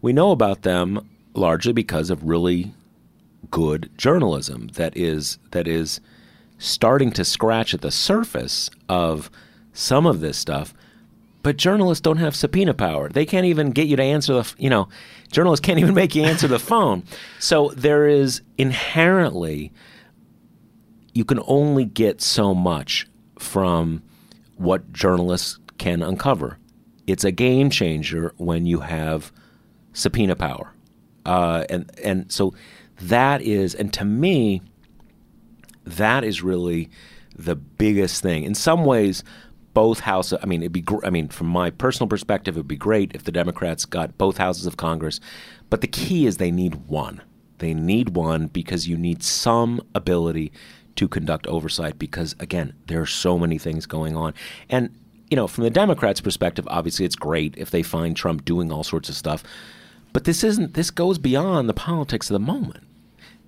[0.00, 2.72] We know about them largely because of really
[3.50, 6.00] good journalism that is that is
[6.58, 9.30] starting to scratch at the surface of
[9.72, 10.74] some of this stuff.
[11.42, 13.08] But journalists don't have subpoena power.
[13.08, 14.88] They can't even get you to answer the, you know,
[15.32, 17.02] journalists can't even make you answer the phone.
[17.38, 19.72] So there is inherently,
[21.14, 24.02] you can only get so much from
[24.56, 26.58] what journalists can uncover.
[27.06, 29.32] It's a game changer when you have
[29.94, 30.74] subpoena power.
[31.24, 32.54] Uh, and, and so
[33.00, 34.60] that is, and to me,
[35.84, 36.90] that is really
[37.34, 38.44] the biggest thing.
[38.44, 39.24] In some ways,
[39.80, 40.38] both houses.
[40.42, 40.82] I mean, it'd be.
[40.82, 44.36] Gr- I mean, from my personal perspective, it'd be great if the Democrats got both
[44.36, 45.20] houses of Congress.
[45.70, 47.22] But the key is they need one.
[47.60, 50.52] They need one because you need some ability
[50.96, 51.98] to conduct oversight.
[51.98, 54.34] Because again, there are so many things going on,
[54.68, 54.94] and
[55.30, 58.84] you know, from the Democrats' perspective, obviously it's great if they find Trump doing all
[58.84, 59.42] sorts of stuff.
[60.12, 60.74] But this isn't.
[60.74, 62.84] This goes beyond the politics of the moment.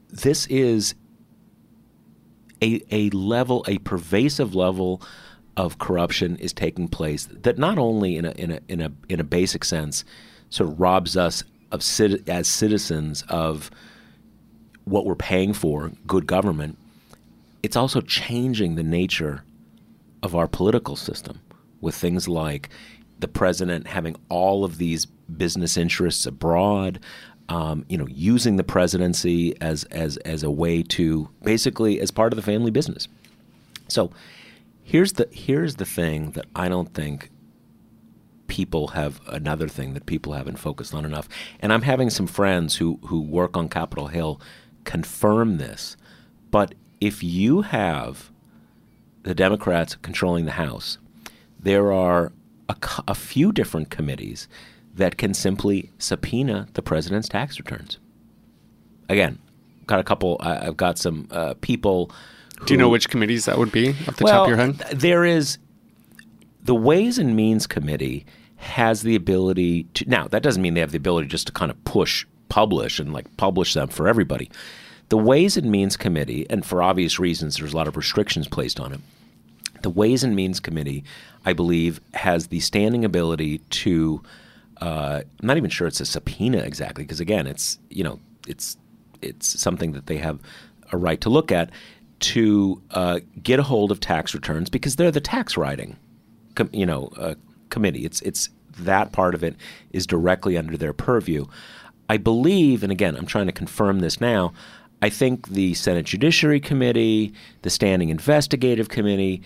[0.09, 0.95] This is
[2.63, 5.03] a, a level, a pervasive level
[5.57, 9.21] of corruption is taking place that not only in a, in a, in a, in
[9.21, 10.05] a basic sense
[10.51, 11.81] sort of robs us of
[12.29, 13.71] as citizens of
[14.85, 16.79] what we're paying for, good government,
[17.63, 19.45] it's also changing the nature
[20.23, 21.41] of our political system
[21.81, 22.69] with things like
[23.19, 27.01] the president having all of these business interests abroad,
[27.49, 32.33] um, you know, using the presidency as as as a way to basically as part
[32.33, 33.09] of the family business.
[33.89, 34.11] So
[34.83, 37.31] here's the here's the thing that I don't think
[38.47, 41.29] people have another thing that people haven't focused on enough.
[41.61, 44.41] And I'm having some friends who who work on Capitol Hill
[44.85, 45.97] confirm this.
[46.51, 48.31] But if you have
[49.23, 50.99] the Democrats controlling the House,
[51.59, 52.33] there are
[52.69, 52.77] a,
[53.09, 54.49] a few different committees
[54.95, 57.99] that can simply subpoena the president's tax returns.
[59.09, 59.39] Again,
[59.87, 60.37] got a couple.
[60.41, 62.11] I've got some uh, people.
[62.65, 64.79] Do you know which committees that would be off the well, top of your head?
[64.93, 65.59] There is
[66.63, 68.25] the Ways and Means Committee
[68.57, 70.09] has the ability to.
[70.09, 73.13] Now, that doesn't mean they have the ability just to kind of push, publish, and
[73.13, 74.51] like publish them for everybody.
[75.09, 78.79] The Ways and Means Committee, and for obvious reasons, there's a lot of restrictions placed
[78.81, 79.01] on it.
[79.83, 81.05] The Ways and Means Committee,
[81.45, 84.23] I believe, has the standing ability to
[84.83, 88.77] uh, I'm not even sure it's a subpoena exactly because again, it's you know it's
[89.21, 90.41] it's something that they have
[90.91, 91.71] a right to look at
[92.23, 95.97] to uh, get a hold of tax returns because they're the tax writing,
[96.55, 97.35] com- you know, uh,
[97.71, 98.05] committee.
[98.05, 99.57] It's it's that part of it
[99.91, 101.47] is directly under their purview.
[102.09, 104.53] I believe, and again, I'm trying to confirm this now.
[105.01, 109.43] I think the Senate Judiciary Committee, the Standing Investigative Committee,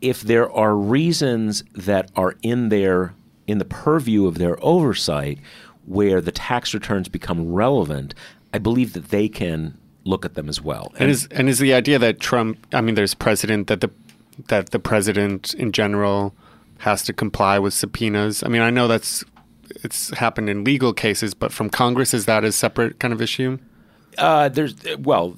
[0.00, 3.14] if there are reasons that are in their
[3.46, 5.38] in the purview of their oversight
[5.86, 8.14] where the tax returns become relevant,
[8.54, 10.92] I believe that they can look at them as well.
[10.94, 12.58] And, and is and is the idea that Trump?
[12.72, 13.90] I mean, there's precedent that the
[14.48, 16.34] that the president in general
[16.78, 18.42] has to comply with subpoenas.
[18.42, 19.24] I mean, I know that's
[19.82, 23.58] it's happened in legal cases, but from Congress, is that a separate kind of issue?
[24.18, 25.36] Uh, there's well,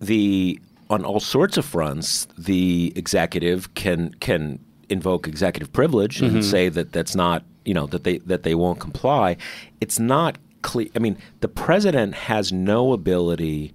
[0.00, 4.58] the on all sorts of fronts, the executive can can
[4.88, 6.40] invoke executive privilege and mm-hmm.
[6.40, 9.36] say that that's not you know that they that they won't comply.
[9.80, 10.88] It's not clear.
[10.96, 13.74] I mean, the president has no ability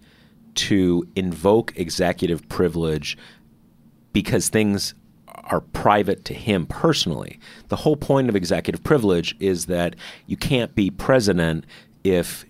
[0.56, 3.18] to invoke executive privilege
[4.12, 4.94] because things
[5.28, 7.40] are private to him personally.
[7.68, 9.96] The whole point of executive privilege is that
[10.28, 11.66] you can't be president
[12.04, 12.46] if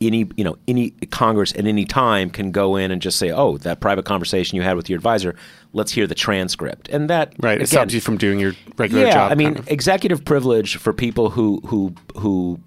[0.00, 3.58] any you know any Congress at any time can go in and just say, "Oh,
[3.58, 5.34] that private conversation you had with your advisor,
[5.72, 9.12] let's hear the transcript." And that right, it stops you from doing your regular yeah,
[9.12, 9.32] job.
[9.32, 9.68] I mean, kind of.
[9.68, 12.58] executive privilege for people who who who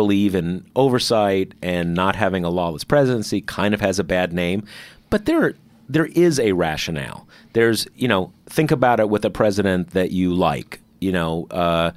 [0.00, 4.64] believe in oversight and not having a lawless presidency kind of has a bad name,
[5.10, 5.54] but there
[5.88, 7.26] there is a rationale.
[7.52, 10.80] There's you know think about it with a president that you like.
[11.00, 11.90] You know, uh,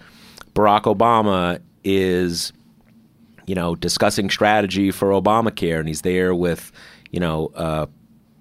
[0.54, 2.54] Barack Obama is
[3.46, 6.72] you know, discussing strategy for Obamacare, and he's there with,
[7.12, 7.86] you know, uh,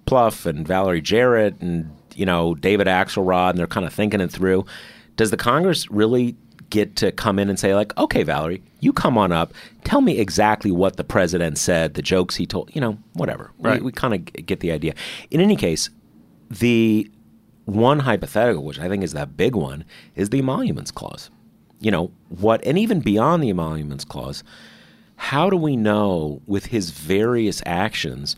[0.05, 4.31] Plouffe and Valerie Jarrett and you know David Axelrod, and they're kind of thinking it
[4.31, 4.65] through.
[5.15, 6.35] Does the Congress really
[6.73, 10.17] get to come in and say like, okay, Valerie, you come on up, tell me
[10.17, 13.51] exactly what the president said, the jokes he told, you know, whatever.
[13.59, 13.79] Right.
[13.79, 14.95] We, we kind of get the idea.
[15.29, 15.91] In any case,
[16.49, 17.09] the
[17.65, 21.29] one hypothetical, which I think is that big one, is the emoluments clause.
[21.79, 24.43] You know what, and even beyond the emoluments clause,
[25.15, 28.35] how do we know with his various actions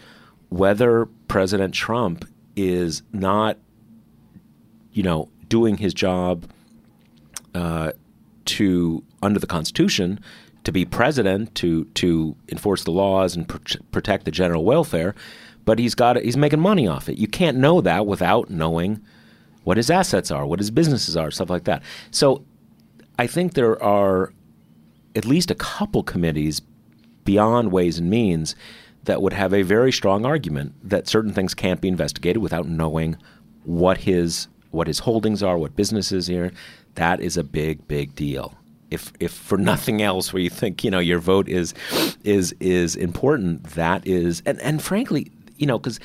[0.49, 3.57] whether President Trump is not,
[4.91, 6.45] you know, doing his job
[7.53, 7.93] uh,
[8.45, 10.19] to under the Constitution
[10.63, 15.15] to be president to to enforce the laws and pr- protect the general welfare,
[15.63, 17.17] but he's got he's making money off it.
[17.17, 19.01] You can't know that without knowing
[19.63, 21.81] what his assets are, what his businesses are, stuff like that.
[22.11, 22.43] So
[23.17, 24.33] I think there are
[25.15, 26.61] at least a couple committees
[27.23, 28.55] beyond Ways and Means
[29.05, 33.17] that would have a very strong argument that certain things can't be investigated without knowing
[33.63, 36.51] what his what his holdings are, what businesses here.
[36.95, 38.53] That is a big, big deal.
[38.91, 41.73] If if for nothing else, where you think you know your vote is
[42.23, 45.99] is is important, that is, and and frankly, you know, because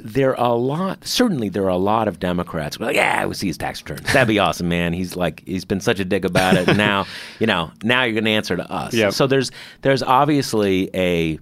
[0.00, 1.04] there are a lot.
[1.04, 2.78] Certainly, there are a lot of Democrats.
[2.78, 4.12] Like, yeah, we see his tax returns.
[4.12, 4.92] That'd be awesome, man.
[4.92, 6.76] He's like, he's been such a dick about it.
[6.76, 7.06] now,
[7.40, 8.94] you know, now you're going to answer to us.
[8.94, 9.12] Yep.
[9.14, 9.50] So there's
[9.82, 11.38] there's obviously a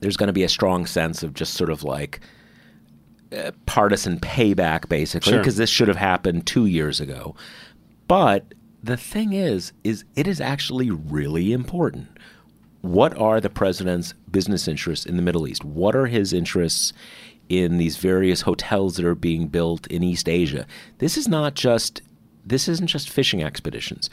[0.00, 2.20] there's going to be a strong sense of just sort of like
[3.34, 5.38] uh, partisan payback, basically, Sure.
[5.38, 7.34] because this should have happened two years ago.
[8.12, 12.08] But the thing is, is it is actually really important.
[12.82, 15.64] What are the president's business interests in the Middle East?
[15.64, 16.92] What are his interests
[17.48, 20.66] in these various hotels that are being built in East Asia?
[20.98, 22.02] This is not just
[22.44, 24.10] this isn't just fishing expeditions.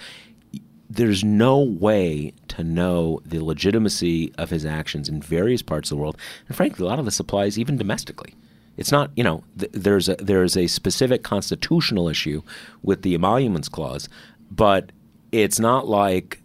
[0.89, 6.01] There's no way to know the legitimacy of his actions in various parts of the
[6.01, 8.33] world, and frankly, a lot of this applies even domestically.
[8.79, 12.41] It's not, you know, th- there's a there's a specific constitutional issue
[12.81, 14.07] with the emoluments clause,
[14.49, 14.91] but
[15.31, 16.41] it's not like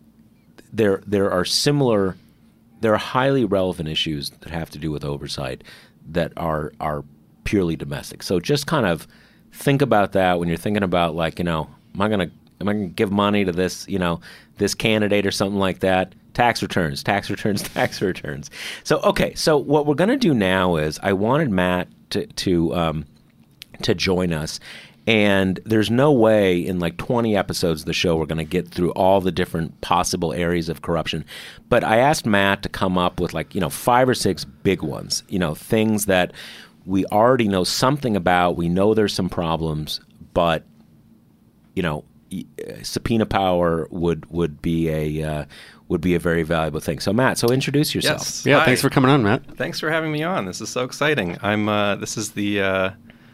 [0.72, 2.16] there there are similar
[2.80, 5.62] there are highly relevant issues that have to do with oversight
[6.10, 7.04] that are are
[7.44, 8.22] purely domestic.
[8.22, 9.06] So just kind of
[9.52, 12.72] think about that when you're thinking about like, you know, am I gonna am I
[12.72, 14.20] gonna give money to this, you know,
[14.58, 16.14] this candidate or something like that?
[16.34, 18.50] Tax returns, tax returns, tax returns.
[18.82, 23.04] So okay, so what we're gonna do now is I wanted Matt to to um,
[23.82, 24.60] to join us.
[25.06, 28.68] And there's no way in like 20 episodes of the show we're going to get
[28.68, 31.26] through all the different possible areas of corruption.
[31.68, 34.82] But I asked Matt to come up with like, you know, five or six big
[34.82, 36.32] ones, you know, things that
[36.86, 38.56] we already know something about.
[38.56, 40.00] We know there's some problems,
[40.32, 40.64] but,
[41.74, 45.22] you know, uh, subpoena power would, would be a.
[45.22, 45.44] Uh,
[45.88, 46.98] would be a very valuable thing.
[47.00, 48.20] So Matt, so introduce yourself.
[48.20, 48.46] Yes.
[48.46, 48.64] yeah, Hi.
[48.66, 49.56] thanks for coming on, Matt.
[49.56, 50.46] Thanks for having me on.
[50.46, 51.36] This is so exciting.
[51.42, 51.68] I'm.
[51.68, 52.90] Uh, this is the uh,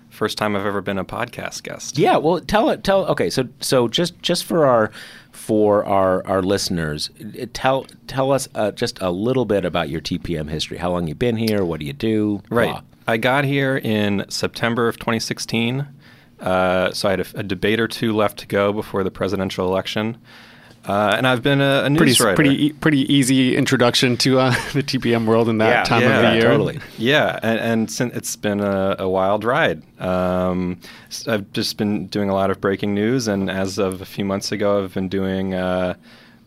[0.08, 1.96] first time I've ever been a podcast guest.
[1.96, 2.82] Yeah, well, tell it.
[2.84, 3.30] Tell okay.
[3.30, 4.90] So so just just for our
[5.30, 10.00] for our our listeners, uh, tell tell us uh, just a little bit about your
[10.00, 10.78] TPM history.
[10.78, 11.64] How long you been here?
[11.64, 12.42] What do you do?
[12.50, 12.70] Right.
[12.70, 12.82] Blah.
[13.06, 15.86] I got here in September of 2016.
[16.38, 19.66] Uh, so I had a, a debate or two left to go before the presidential
[19.66, 20.18] election.
[20.86, 22.34] Uh, and I've been a, a Pretty writer.
[22.34, 26.16] pretty e- pretty easy introduction to uh, the TPM world in that Yeah, time yeah,
[26.16, 26.42] of the year.
[26.50, 26.80] totally.
[26.96, 29.82] Yeah, and, and since it's been a, a wild ride.
[30.00, 30.80] Um,
[31.26, 34.52] I've just been doing a lot of breaking news, and as of a few months
[34.52, 35.94] ago, I've been doing uh,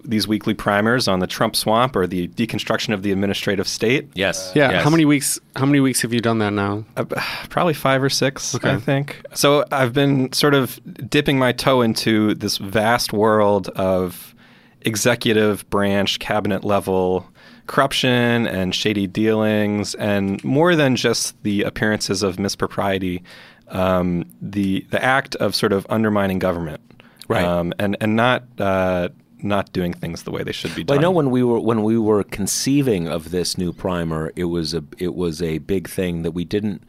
[0.04, 4.10] these weekly primers on the Trump swamp or the deconstruction of the administrative state.
[4.16, 4.51] Yes.
[4.56, 4.72] Yeah.
[4.72, 4.84] yes.
[4.84, 5.39] How many weeks?
[5.56, 6.84] How many weeks have you done that now?
[6.97, 7.06] Uh,
[7.49, 8.72] probably five or six, Okay.
[8.72, 9.22] I think.
[9.34, 10.80] So I've been sort of
[11.10, 14.34] dipping my toe into this vast world of
[14.82, 17.28] executive branch, cabinet level
[17.66, 23.24] corruption and shady dealings, and more than just the appearances of mispropriety,
[23.70, 26.82] um, the the act of sort of undermining government,
[27.30, 27.45] Right.
[27.45, 28.43] Um, and and not.
[28.60, 29.10] Uh,
[29.44, 30.98] not doing things the way they should be Well, done.
[31.00, 34.74] I know when we were when we were conceiving of this new primer, it was
[34.74, 36.84] a it was a big thing that we didn't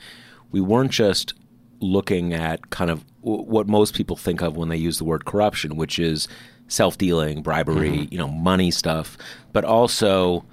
[0.50, 1.34] we weren't just
[1.80, 5.24] looking at kind of w- what most people think of when they use the word
[5.24, 6.28] corruption, which is
[6.68, 8.12] self dealing, bribery, mm-hmm.
[8.12, 9.18] you know, money stuff,
[9.52, 10.44] but also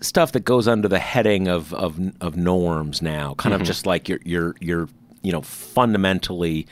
[0.00, 3.66] stuff that goes under the heading of of, of norms now, kind of mm-hmm.
[3.66, 4.88] just like you're you're you're
[5.22, 6.66] you know fundamentally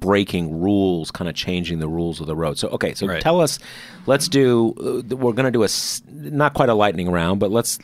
[0.00, 2.58] breaking rules, kind of changing the rules of the road.
[2.58, 3.22] So okay, so Right.
[3.22, 3.58] tell us,
[4.06, 4.74] let's do.
[5.10, 5.68] Uh, we're going to do a,
[6.10, 7.78] not quite a lightning round, but let's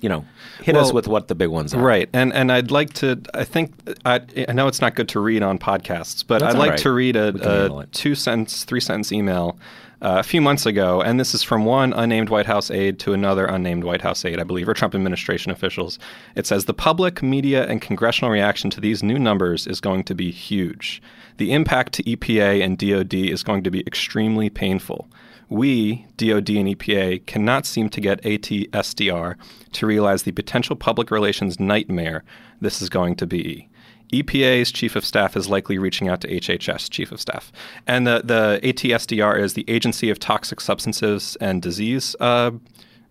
[0.00, 0.24] you know
[0.62, 1.80] hit us with what the big ones are.
[1.80, 3.20] Right, and and I'd like to.
[3.32, 3.72] I think
[4.04, 6.78] I, I know it's not good to read on podcasts, but That's I'd like right.
[6.80, 9.56] to read We can handle a, a two sentence, three sentence email
[10.02, 13.12] uh, a few months ago, and this is from one unnamed White House aide to
[13.12, 15.98] another unnamed White House aide, I believe, or Trump administration officials.
[16.34, 20.14] It says the public, media, and congressional reaction to these new numbers is going to
[20.14, 21.00] be huge.
[21.36, 25.08] The impact to EPA and DoD is going to be extremely painful.
[25.48, 29.36] We, DoD and EPA, cannot seem to get ATSDR
[29.70, 32.24] to realize the potential public relations nightmare
[32.60, 33.68] this is going to be.
[34.12, 37.52] EPA's chief of staff is likely reaching out to HHS chief of staff.
[37.86, 42.52] And the, the ATSDR is the Agency of Toxic Substances and Disease uh,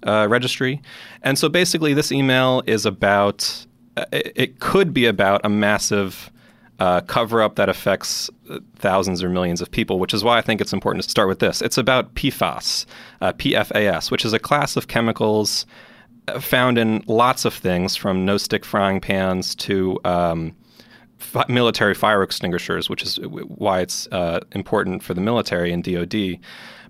[0.04, 0.82] uh, Registry.
[1.24, 3.66] And so basically, this email is about,
[3.98, 6.32] uh, it, it could be about a massive
[6.80, 10.42] uh, cover up that affects uh, thousands or millions of people, which is why I
[10.42, 11.62] think it's important to start with this.
[11.62, 12.86] It's about PFAS,
[13.22, 15.66] uh, PFAS, which is a class of chemicals
[16.40, 20.56] found in lots of things, from no stick frying pans to um,
[21.48, 26.40] military fire extinguishers, which is why it's uh, important for the military and DoD.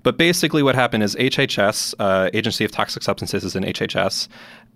[0.03, 4.27] But basically, what happened is HHS, uh, Agency of Toxic Substances, is in HHS,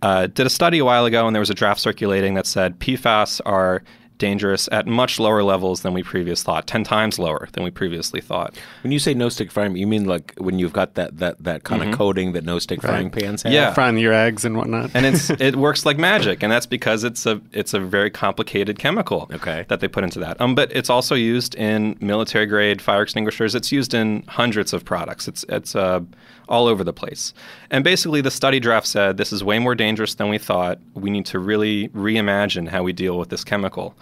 [0.01, 2.79] uh, did a study a while ago, and there was a draft circulating that said
[2.79, 3.83] PFAS are
[4.17, 8.21] dangerous at much lower levels than we previously thought, 10 times lower than we previously
[8.21, 8.55] thought.
[8.83, 11.63] When you say no stick frying, you mean like when you've got that that that
[11.63, 13.51] kind of coating that no stick frying pans have?
[13.53, 13.73] Yeah.
[13.73, 14.91] frying your eggs and whatnot.
[14.93, 18.79] and it's it works like magic, and that's because it's a it's a very complicated
[18.79, 19.65] chemical Okay.
[19.69, 20.39] that they put into that.
[20.39, 23.55] Um, but it's also used in military grade fire extinguishers.
[23.55, 25.27] It's used in hundreds of products.
[25.27, 26.01] It's it's uh,
[26.47, 27.33] all over the place.
[27.69, 30.79] And basically, the study draft said this is way more dangerous than we thought.
[30.93, 33.95] We need to really reimagine how we deal with this chemical.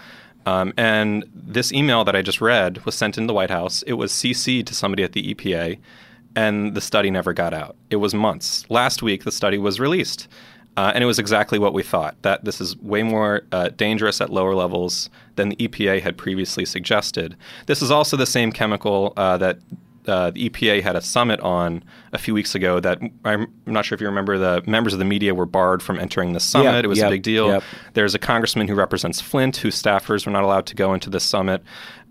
[0.46, 3.82] Um, and this email that I just read was sent in the White House.
[3.84, 5.80] It was CC'd to somebody at the EPA,
[6.36, 7.76] and the study never got out.
[7.89, 8.70] It was months.
[8.70, 10.28] Last week, the study was released.
[10.76, 14.20] Uh, and it was exactly what we thought that this is way more uh, dangerous
[14.20, 17.36] at lower levels than the EPA had previously suggested.
[17.68, 19.60] This is also the same chemical uh, that
[20.08, 22.80] uh, the EPA had a summit on a few weeks ago.
[22.80, 24.38] That I'm not sure if you remember.
[24.38, 26.72] The members of the media were barred from entering the summit.
[26.72, 27.47] Yeah, it was yep, a big deal.
[27.47, 27.64] yep.
[27.93, 31.20] There's a congressman who represents Flint, whose staffers were not allowed to go into the
[31.20, 31.64] summit.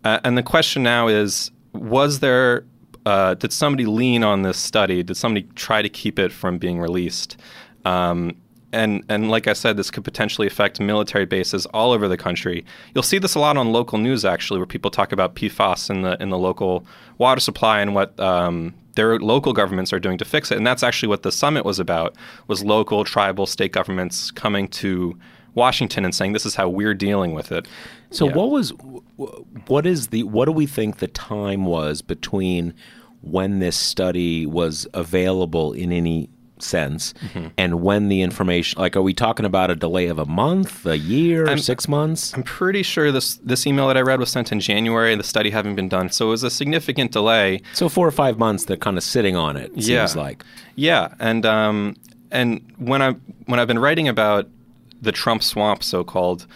[0.05, 2.65] Uh, and the question now is: Was there?
[3.05, 5.03] Uh, did somebody lean on this study?
[5.03, 7.37] Did somebody try to keep it from being released?
[7.85, 8.37] Um,
[8.73, 12.65] and and like I said, this could potentially affect military bases all over the country.
[12.95, 16.03] You'll see this a lot on local news, actually, where people talk about PFAS in
[16.03, 16.85] the in the local
[17.19, 20.57] water supply and what um, their local governments are doing to fix it.
[20.57, 22.15] And that's actually what the summit was about:
[22.49, 25.19] was local, tribal, state governments coming to
[25.55, 27.69] Washington and saying, "This is how we're dealing with it."
[28.11, 28.35] So Yeah.
[28.35, 28.73] what was
[29.67, 32.75] what is the what do we think the time was between
[33.23, 36.29] when this study was available in any
[36.63, 37.49] sense Mm-hmm.
[37.59, 40.97] and when the information like are we talking about a delay of a month, a
[40.99, 42.33] year, I'm- 6 months?
[42.35, 45.15] I'm pretty sure this this email that I read was sent in January.
[45.17, 47.61] The study having been done, so it was a significant delay.
[47.73, 50.07] So 4 or 5 months they're kind of sitting on it seems Yeah.
[50.17, 50.45] like.
[50.77, 51.97] Yeah, and um,
[52.31, 53.13] and when I
[53.47, 54.49] when I've been writing about
[55.01, 56.47] the Trump swamp, so called,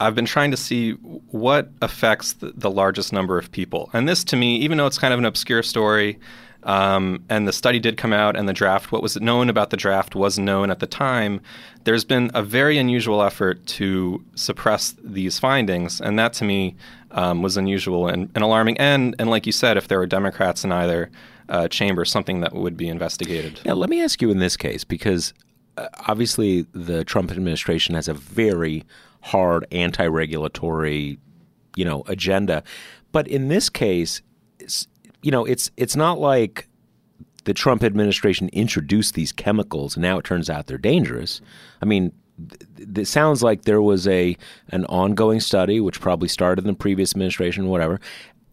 [0.00, 0.92] I've been trying to see
[1.30, 3.88] what affects the, the largest number of people.
[3.92, 6.18] And this, to me, even though it's kind of an obscure story,
[6.64, 9.76] um, and the study did come out, and the draft, what was known about the
[9.76, 11.40] draft was known at the time.
[11.84, 16.74] There's been a very unusual effort to suppress these findings, and that to me
[17.10, 18.78] um, was unusual and, and alarming.
[18.78, 21.10] And and like you said, if there were Democrats in either
[21.48, 23.60] uh, chamber, something that would be investigated.
[23.64, 25.34] Now, let me ask you in this case, because
[25.76, 28.84] uh, obviously the Trump administration has a very
[29.20, 31.18] hard anti-regulatory,
[31.76, 32.62] you know, agenda.
[33.12, 34.22] But in this case,
[35.24, 36.68] you know, it's it's not like
[37.44, 41.40] the Trump administration introduced these chemicals and now it turns out they're dangerous.
[41.80, 42.12] I mean,
[42.78, 44.36] it sounds like there was a
[44.68, 48.00] an ongoing study which probably started in the previous administration, whatever,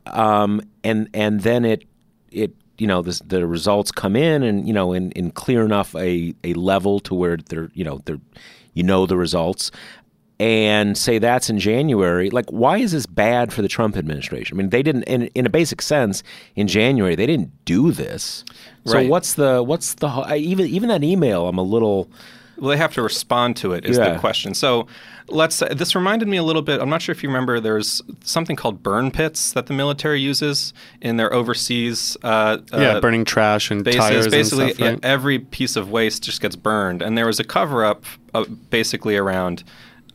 [0.06, 1.84] um, and and then it
[2.32, 5.94] it you know the, the results come in and you know in, in clear enough
[5.96, 8.22] a, a level to where they're you know they're
[8.74, 9.72] you know the results
[10.42, 14.58] and say that's in January, like why is this bad for the Trump administration?
[14.58, 16.24] I mean, they didn't in in a basic sense
[16.56, 18.44] in January they didn't do this.
[18.86, 19.08] So Right.
[19.10, 21.48] what's the what's the even even that email?
[21.48, 22.10] I'm a little
[22.58, 23.86] Well, they have to respond to it.
[23.86, 24.14] Is Yeah.
[24.14, 24.54] the question.
[24.54, 24.88] So
[25.30, 25.56] let's.
[25.56, 26.80] say This reminded me a little bit.
[26.82, 27.60] I'm not sure if you remember.
[27.60, 32.18] There's something called burn pits that the military uses in their overseas.
[32.24, 34.00] Uh, yeah, uh, burning trash and bases.
[34.00, 35.00] tires basically, and stuff, right?
[35.04, 37.02] yeah, every piece of waste just gets burned.
[37.02, 39.64] And there was a cover up, uh, basically around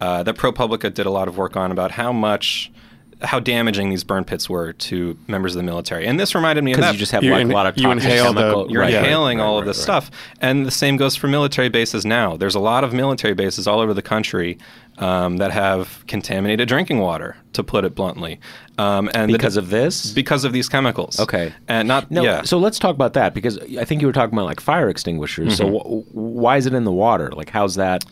[0.01, 2.71] uh, that ProPublica did a lot of work on about how much.
[3.23, 6.73] How damaging these burn pits were to members of the military, and this reminded me
[6.73, 6.93] of because that.
[6.93, 8.93] you just have like in- a lot of you toxic inhale the- chemical- You're right,
[8.93, 9.83] inhaling right, all right, of this right.
[10.03, 10.11] stuff,
[10.43, 12.37] and the same goes for military bases now.
[12.37, 14.59] There's a lot of military bases all over the country
[14.99, 18.39] um, that have contaminated drinking water, to put it bluntly,
[18.77, 20.13] um, and the- because of this.
[20.13, 21.19] because of these chemicals.
[21.19, 21.55] Okay.
[21.69, 22.43] and not No, yeah.
[22.43, 25.57] so let's talk about that because I think you were talking about like fire extinguishers.
[25.57, 25.77] So Mm-hmm.
[26.01, 27.31] wh- why is it in the water?
[27.35, 28.05] Like, how's that?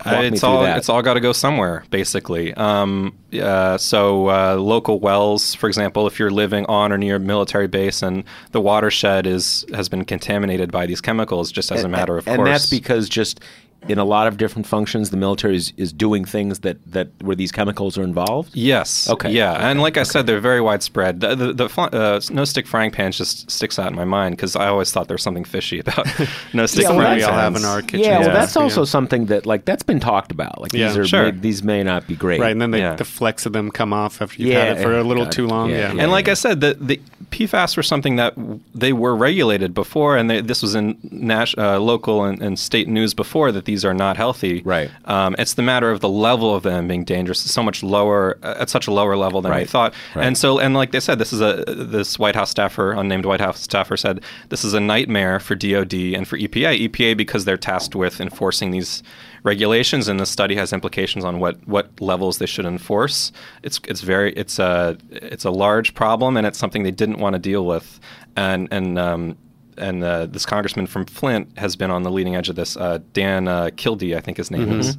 [0.00, 0.76] Uh, it's all that.
[0.76, 2.52] it's all got to go somewhere, basically.
[2.54, 7.20] Um, uh, so uh, local wells, for example, if you're living on or near a
[7.20, 11.88] military base and the watershed is has been contaminated by these chemicals, just as a
[11.88, 12.46] matter of and course.
[12.48, 13.40] And that's because just
[13.88, 17.36] in a lot of different functions, the military is, is doing things that, that where
[17.36, 18.50] these chemicals are involved.
[18.56, 19.08] Yes.
[19.10, 19.30] Okay.
[19.30, 21.20] Yeah, and like I said, they're very widespread.
[21.20, 24.36] The, the, the fl- uh, no stick frying pan just sticks out in my mind
[24.36, 26.06] because I always thought there was something fishy about
[26.54, 27.64] no stick Yeah, well, frying we all have pans.
[27.64, 28.00] in our kitchen.
[28.00, 28.86] Yeah, well, that's also Yeah.
[28.86, 30.60] something that like that's been talked about.
[30.62, 31.24] Like Yeah, these are sure.
[31.32, 32.40] may, these may not be great.
[32.40, 32.96] Right, and then they, Yeah.
[32.96, 35.32] the flecks of them come off after you've Yeah, had it for a little God,
[35.32, 35.68] too long.
[35.70, 36.02] yeah, Yeah, yeah.
[36.04, 37.00] And like I said, the, the
[37.34, 38.34] PFAS were something that
[38.72, 42.86] they were regulated before, and they, this was in nas- uh, local and, and state
[42.86, 44.62] news before that these are not healthy.
[44.64, 44.88] Right.
[45.06, 47.44] Um, it's the matter of the level of them being dangerous.
[47.44, 49.94] It's so much lower uh, at such a lower level than we thought.
[50.14, 50.26] Right.
[50.26, 53.40] And so, and like they said, this is a this White House staffer, unnamed White
[53.40, 56.88] House staffer, said this is a nightmare for DoD and for EPA.
[56.88, 59.02] EPA because they're tasked with enforcing these
[59.44, 63.30] regulations, and the study has implications on what what levels they should enforce.
[63.62, 67.34] It's it's very it's a it's a large problem, and it's something they didn't want
[67.34, 68.00] to deal with,
[68.36, 68.98] and and.
[68.98, 69.36] Um,
[69.76, 72.76] and uh, this congressman from Flint has been on the leading edge of this.
[72.76, 74.96] Uh, Dan uh, Kildee, I think his name is.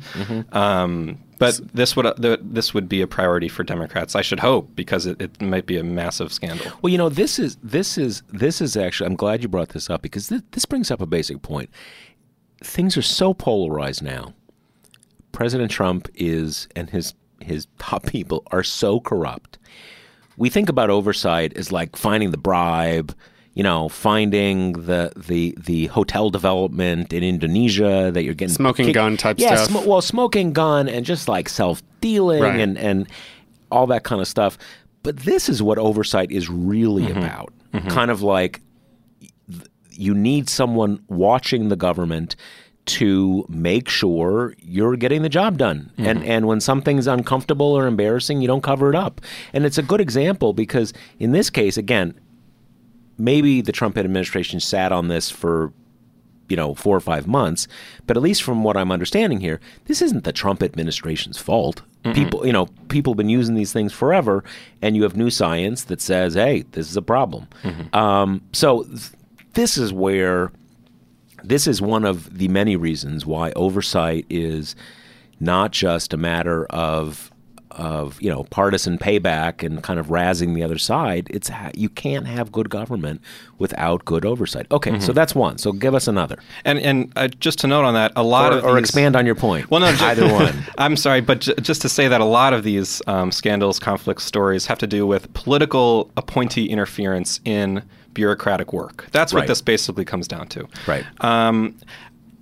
[0.52, 4.16] Um, but this would uh, the, this would be a priority for Democrats.
[4.16, 6.72] I should hope because it, it might be a massive scandal.
[6.82, 9.08] Well, you know, this is this is this is actually.
[9.08, 11.70] I'm glad you brought this up because this, this brings up a basic point.
[12.64, 14.34] Things are so polarized now.
[15.32, 19.58] President Trump is and his his top people are so corrupt.
[20.38, 23.16] We think about oversight as like finding the bribe,
[23.54, 29.16] you know, finding the the the hotel development in Indonesia that you're getting Smoking gun
[29.18, 29.84] type yeah, stuff.
[29.84, 32.60] sm- well, smoking gun and just like self dealing Right.
[32.60, 33.08] and and
[33.72, 34.58] all that kind of stuff.
[35.04, 37.18] But this is what oversight is really Mm-hmm.
[37.18, 37.54] about.
[37.90, 38.62] Kind of like
[39.50, 42.36] th- you need someone watching the government
[42.86, 45.92] to make sure you're getting the job done.
[45.98, 49.22] And and when something's uncomfortable or embarrassing, you don't cover it up.
[49.54, 52.14] And it's a good example because in this case, again,
[53.18, 55.74] maybe the Trump administration sat on this for
[56.48, 57.68] you know four or five months,
[58.06, 61.82] but at least from what I'm understanding here, this isn't the Trump administration's fault.
[62.14, 64.44] People, you know, people have been using these things forever,
[64.84, 67.48] and you have new science that says, "Hey, this is a problem."
[67.94, 69.10] Um, so th-
[69.54, 70.52] this is where
[71.48, 74.76] this is one of the many reasons why oversight is
[75.40, 77.32] not just a matter of
[77.72, 81.28] of you know partisan payback and kind of razzing the other side.
[81.30, 83.20] It's ha- you can't have good government
[83.58, 84.66] without good oversight.
[84.72, 85.58] Okay, so that's one.
[85.58, 88.60] So give us another, And and uh, just to note on that, a lot or,
[88.60, 89.70] of or these- expand on your point.
[89.70, 90.56] Well, no, ju- either one.
[90.78, 94.22] I'm sorry, but j- just to say that a lot of these um, scandals, conflict
[94.22, 97.84] stories have to do with political appointee interference in
[98.16, 99.08] bureaucratic work.
[99.12, 99.48] That's what Right.
[99.48, 100.68] this basically comes down to.
[100.88, 101.06] Right.
[101.20, 101.76] Um,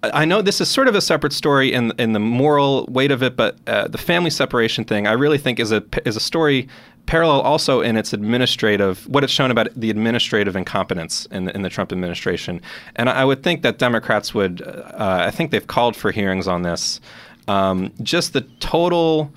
[0.03, 3.21] I know this is sort of a separate story in in the moral weight of
[3.23, 6.67] it, but uh, the family separation thing I really think is a is a story
[7.05, 11.61] parallel also in its administrative what it's shown about the administrative incompetence in the, in
[11.61, 12.61] the Trump administration,
[12.97, 16.63] and I would think that Democrats would uh, I think they've called for hearings on
[16.63, 16.99] this.
[17.47, 19.31] Um, just the total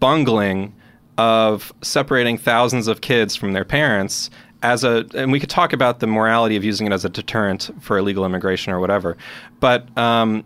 [0.00, 0.74] bungling
[1.18, 4.30] of separating thousands of kids from their parents
[4.62, 7.70] as a and we could talk about the morality of using it as a deterrent
[7.80, 9.16] for illegal immigration or whatever
[9.60, 10.44] but um,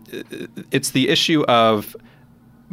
[0.71, 1.95] it's the issue of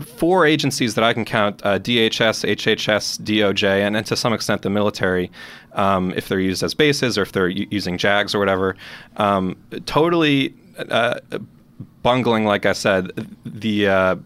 [0.04, 4.62] four agencies that I can count uh, DHS, HHS, DOJ, and, and to some extent
[4.62, 5.30] the military,
[5.72, 8.76] um, if they're used as bases or if they're u- using JAGs or whatever,
[9.16, 10.54] um, totally
[10.88, 11.20] uh,
[12.02, 13.10] bungling, like I said,
[13.44, 14.16] the uh,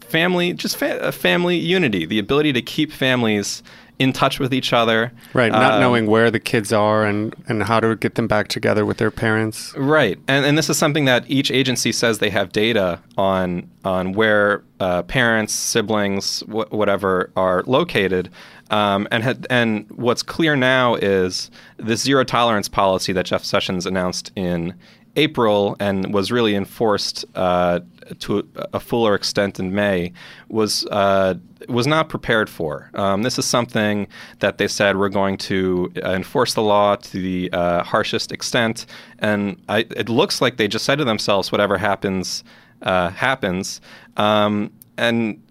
[0.00, 3.62] family, just fa- family unity, the ability to keep families
[3.98, 5.10] in touch with each other.
[5.32, 8.48] Right, not Um, knowing where the kids are and, and how to get them back
[8.48, 9.72] together with their parents.
[9.76, 14.12] Right, and and this is something that each agency says they have data on on
[14.12, 18.30] where uh, parents, siblings, wh- whatever are located.
[18.68, 23.86] Um, and had, and what's clear now is the zero tolerance policy that Jeff Sessions
[23.86, 24.74] announced in
[25.16, 27.80] April and was really enforced uh,
[28.20, 30.12] to a, fuller extent in May
[30.48, 31.34] was uh,
[31.68, 32.90] was not prepared for.
[32.94, 34.06] Um, this is something
[34.38, 38.86] that they said we're going to uh, enforce the law to the uh, harshest extent,
[39.18, 42.44] and I, it looks like they just said to themselves, whatever happens,
[42.82, 43.80] uh, happens.
[44.16, 45.42] Um, and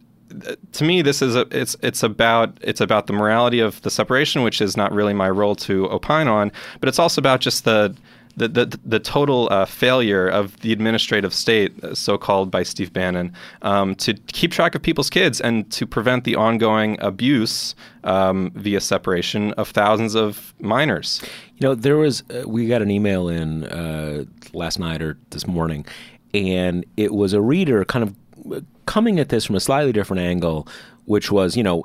[0.72, 4.44] to me, this is a, it's it's about it's about the morality of the separation,
[4.44, 7.96] which is not really my role to opine on, but it's also about just the
[8.38, 12.92] the, the, the total uh, failure of the administrative state, uh, so called by Steve
[12.92, 18.52] Bannon, um, to keep track of people's kids and to prevent the ongoing abuse um,
[18.56, 21.22] via separation of thousands of minors.
[21.58, 25.48] You know, there was uh, we got an email in uh, last night or this
[25.48, 25.86] morning,
[26.34, 28.16] and it was a reader kind of
[28.54, 30.68] uh, coming at this from a slightly different angle,
[31.06, 31.84] which was, you know,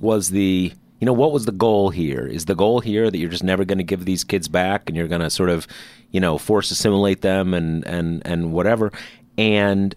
[0.00, 0.72] was the
[1.02, 2.28] you know what was the goal here?
[2.28, 4.96] Is the goal here that you're just never going to give these kids back and
[4.96, 5.66] you're going to sort of,
[6.12, 8.92] you know, force assimilate them and and and whatever?
[9.36, 9.96] And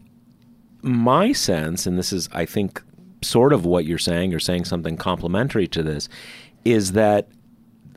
[0.81, 2.81] my sense, and this is, I think,
[3.21, 6.09] sort of what you're saying, you're saying something complementary to this,
[6.63, 7.27] is that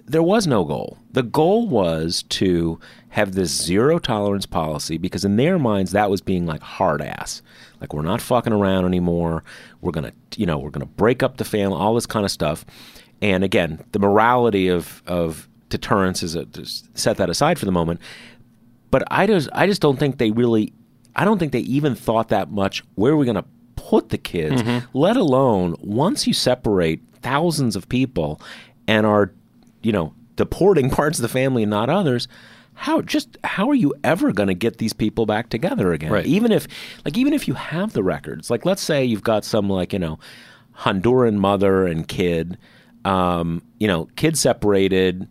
[0.04, 0.98] there was no goal.
[1.12, 2.78] The goal was to
[3.08, 7.40] have this zero tolerance policy because in their minds that was being like hard ass.
[7.80, 9.44] Like we're not fucking around anymore.
[9.80, 12.66] We're gonna you know, we're gonna break up the family, all this kind of stuff.
[13.20, 16.46] And again, the morality of of deterrence is a,
[16.94, 18.00] set that aside for the moment.
[18.90, 20.72] But I just I just don't think they really
[21.16, 23.44] I don't think they even thought that much where are we gonna
[23.76, 24.86] put the kids, mm-hmm.
[24.96, 28.40] let alone once you separate thousands of people
[28.86, 29.32] and are,
[29.82, 32.28] you know, deporting parts of the family and not others,
[32.74, 36.12] how just how are you ever going to get these people back together again?
[36.12, 36.26] Right.
[36.26, 36.68] Even if
[37.04, 39.98] like even if you have the records, like let's say you've got some like you
[39.98, 40.18] know
[40.78, 42.56] Honduran mother and kid,
[43.08, 45.28] um, you know, kids separated.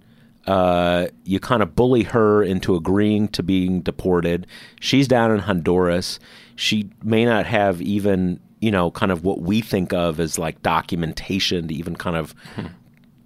[0.47, 4.47] Uh, you kind of bully her into agreeing to being deported.
[4.79, 6.19] She's down in Honduras.
[6.55, 10.61] She may not have even, you know, kind of what we think of as like
[10.63, 12.33] documentation to even kind of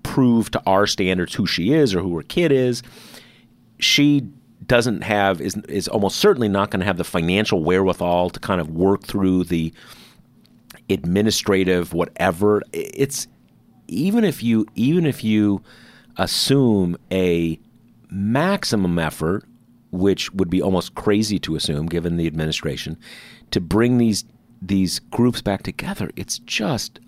[0.04, 2.84] prove to our standards who she is or who her kid is.
[3.80, 4.28] She
[4.66, 8.60] doesn't have is is almost certainly not going to have the financial wherewithal to kind
[8.60, 9.72] of work through the
[10.89, 12.62] administrative whatever.
[12.74, 13.28] It's
[13.92, 15.62] even if you even if you
[16.18, 17.60] assume a
[18.10, 19.44] maximum effort,
[19.92, 22.98] which would be almost crazy to assume given the administration,
[23.52, 24.24] to bring these
[24.62, 27.00] these groups back together, it's just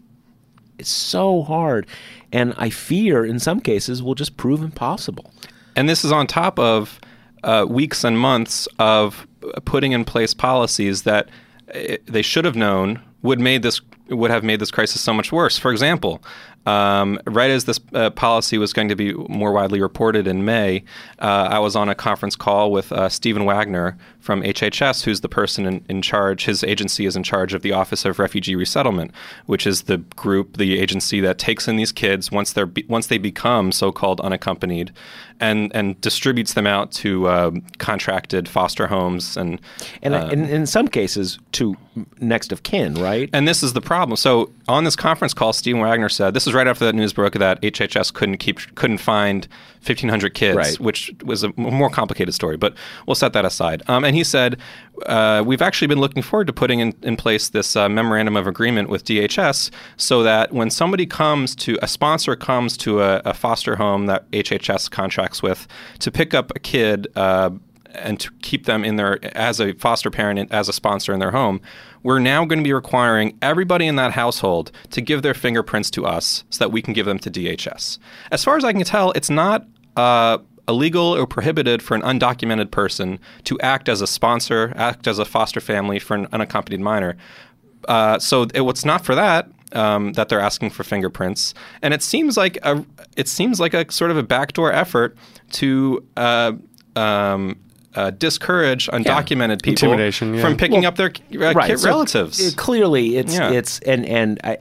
[0.79, 1.88] it's so hard,
[2.31, 5.31] and I fear in some cases will just prove impossible.
[5.75, 6.99] And this is on top of
[7.43, 9.27] uh, weeks and months of
[9.65, 11.29] putting in place policies that
[11.73, 15.31] uh, they should have known would made this would have made this crisis so much
[15.31, 15.57] worse.
[15.57, 16.23] For example,
[16.66, 20.84] um, right as this uh, policy was going to be more widely reported in May,
[21.20, 25.28] uh, I was on a conference call with uh, Steven Wagner from HHS, who's the
[25.28, 26.45] person in, in charge.
[26.45, 29.11] His agency is in charge of the Office of Refugee Resettlement,
[29.45, 33.07] which is the group, the agency that takes in these kids once they're be, once
[33.07, 34.93] they become so-called unaccompanied,
[35.41, 39.59] and and distributes them out to uh, contracted foster homes and
[40.01, 41.76] And in, in some cases, to
[42.20, 43.30] next of kin, right?
[43.34, 44.16] and this is the problem.
[44.16, 47.33] So on this conference call, Steven Wagner said this is right after that news broke
[47.33, 49.47] that HHS couldn't keep couldn't find
[49.85, 50.79] 1,500 kids, Right.
[50.79, 52.55] which was a more complicated story.
[52.57, 52.73] But
[53.05, 53.83] we'll set that aside.
[53.87, 54.57] Um, and he said
[55.05, 58.47] uh, we've actually been looking forward to putting in, in place this uh, memorandum of
[58.47, 63.33] agreement with DHS so that when somebody comes to a sponsor comes to a, a
[63.33, 65.67] foster home that HHS contracts with
[65.99, 67.07] to pick up a kid.
[67.15, 67.51] Uh,
[67.93, 71.19] and to keep them in their as a foster parent and as a sponsor in
[71.19, 71.61] their home,
[72.01, 76.05] we're now going to be requiring everybody in that household to give their fingerprints to
[76.05, 77.97] us so that we can give them to DHS.
[78.31, 82.71] As far as I can tell, it's not uh, illegal or prohibited for an undocumented
[82.71, 87.15] person to act as a sponsor, act as a foster family for an unaccompanied minor.
[87.87, 92.01] Uh, so it, it's not for that um, that they're asking for fingerprints, and it
[92.01, 92.85] seems like a
[93.17, 95.17] it seems like a sort of a backdoor effort
[95.51, 96.53] to uh,
[96.95, 97.59] um,
[97.95, 100.41] uh, discourage undocumented people yeah.
[100.41, 101.07] from picking up their
[101.39, 102.39] uh, kid so, relatives.
[102.39, 103.51] uh, clearly, it's Yeah.
[103.51, 104.57] it's and and I,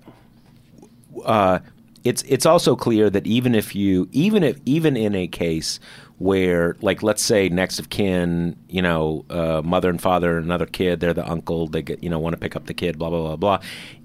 [1.24, 1.59] uh,
[2.05, 5.78] it's it's also clear that even if you even if even in a case
[6.18, 10.66] where like let's say next of kin, you know, uh, mother and father, and another
[10.66, 13.09] kid, they're the uncle, they get you know want to pick up the kid, blah
[13.11, 13.59] blah blah blah.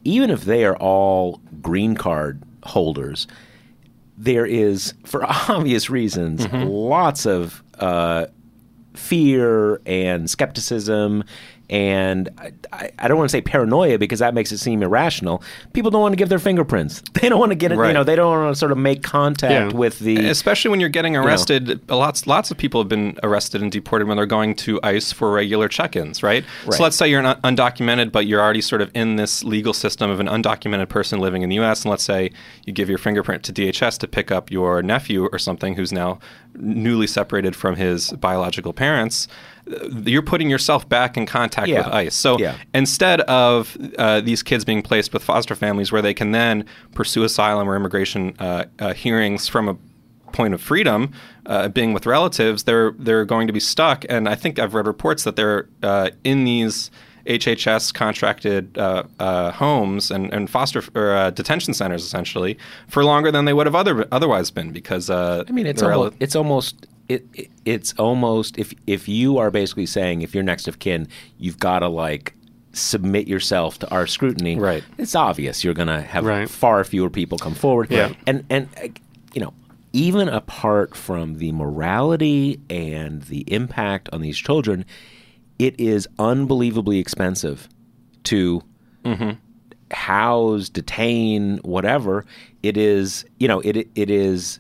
[0.04, 3.28] Even if they are all green card holders,
[4.18, 6.68] there is, for obvious reasons, Mm-hmm.
[6.68, 8.28] lots of uh,
[8.98, 11.24] fear and skepticism.
[11.70, 12.30] And
[12.72, 15.44] I, I, don't want to say paranoia because that makes it seem irrational.
[15.74, 17.04] People don't want to give their fingerprints.
[17.18, 17.78] They don't want to get it.
[17.78, 17.88] Right.
[17.88, 19.78] You know, they don't want to sort of make contact Yeah.
[19.78, 20.28] with the.
[20.28, 24.18] Especially when you're getting arrested, lots lots of people have been arrested and deported when
[24.18, 26.46] they're going to ICE for regular check-ins, right?
[26.66, 26.74] Right.
[26.78, 30.10] So let's say you're not undocumented, but you're already sort of in this legal system
[30.12, 31.84] of an undocumented person living in the U.S.
[31.84, 32.32] And let's say
[32.66, 36.20] you give your fingerprint to DHS to pick up your nephew or something who's now
[36.56, 39.28] newly separated from his biological parents.
[40.06, 41.80] You're putting yourself back in contact Yeah.
[41.80, 42.14] with ICE.
[42.16, 42.56] So Yeah.
[42.74, 47.24] instead of uh, these kids being placed with foster families where they can then pursue
[47.24, 49.76] asylum or immigration uh, uh, hearings from a
[50.32, 51.12] point of freedom,
[51.46, 54.06] uh, being with relatives, they're they're going to be stuck.
[54.10, 56.92] And I think I've read reports that they're uh, in these
[57.26, 62.58] HHS contracted uh, uh, homes and, and foster or uh, detention centers essentially
[62.88, 66.12] for longer than they would have other otherwise been because uh, I mean, it's almost,
[66.14, 70.44] rel- it's almost it, it it's almost if if you are basically saying if you're
[70.44, 72.34] next of kin, you've got to like
[72.74, 74.58] submit yourself to our scrutiny.
[74.58, 74.84] Right.
[74.98, 76.50] It's obvious you're going to have Right.
[76.50, 77.90] far fewer people come forward.
[77.90, 78.14] Yeah.
[78.26, 78.70] And and
[79.34, 79.54] you know,
[79.94, 84.86] even apart from the morality and the impact on these children,
[85.60, 87.68] it is unbelievably expensive
[88.26, 88.62] to
[89.04, 89.32] mm-hmm.
[89.92, 92.26] house, detain, whatever.
[92.62, 94.60] It is, you know, it it is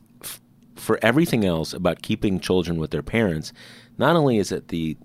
[0.79, 3.53] for everything else about keeping children with their parents.
[3.97, 4.97] Not only is it the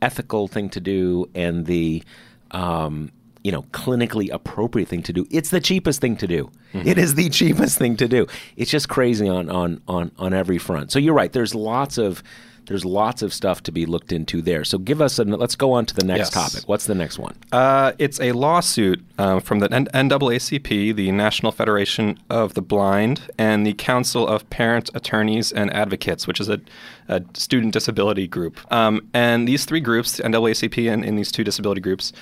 [0.00, 2.02] ethical thing to do and the
[2.50, 3.10] um,
[3.42, 6.50] you know clinically appropriate thing to do, it's the cheapest thing to do.
[6.72, 8.26] It is the cheapest thing to do.
[8.56, 10.92] It's just crazy on on on on every front.
[10.92, 11.32] So you're right.
[11.32, 12.22] There's lots of
[12.68, 14.62] there's lots of stuff to be looked into there.
[14.64, 16.30] So give us a let's go on to the next Yes.
[16.52, 16.68] topic.
[16.68, 17.34] What's the next one?
[17.50, 23.22] Uh, it's a lawsuit um, from the N- NAACP, the National Federation of the Blind,
[23.38, 26.60] and the Council of Parent Attorneys and Advocates, which is a,
[27.08, 28.58] a student disability group.
[28.72, 32.12] Um, and these three groups, the NAACP and, and these two disability groups,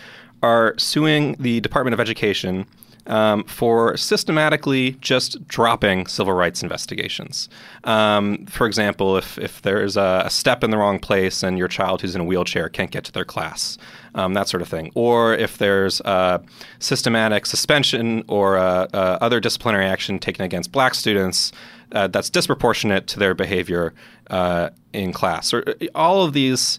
[0.43, 2.67] are suing the Department of Education
[3.07, 7.49] um, for systematically just dropping civil rights investigations.
[7.85, 11.69] Um, for example, if, if there's a, a step in the wrong place and your
[11.69, 13.79] child who's in a wheelchair can't get to their class,
[14.15, 14.91] um, that sort of thing.
[14.95, 16.43] Or if there's a
[16.79, 21.53] systematic suspension or uh uh other disciplinary action taken against black students
[21.93, 23.95] uh, that's disproportionate to their behavior
[24.31, 25.55] uh, in class.
[25.55, 26.79] Or all of these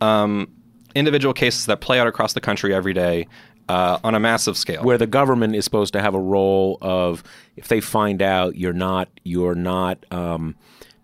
[0.00, 0.48] um,
[0.94, 3.26] individual cases that play out across the country every day
[3.68, 4.82] uh, on a massive scale.
[4.82, 7.22] where the government is supposed to have a role of
[7.56, 10.54] if they find out you're not you're not um,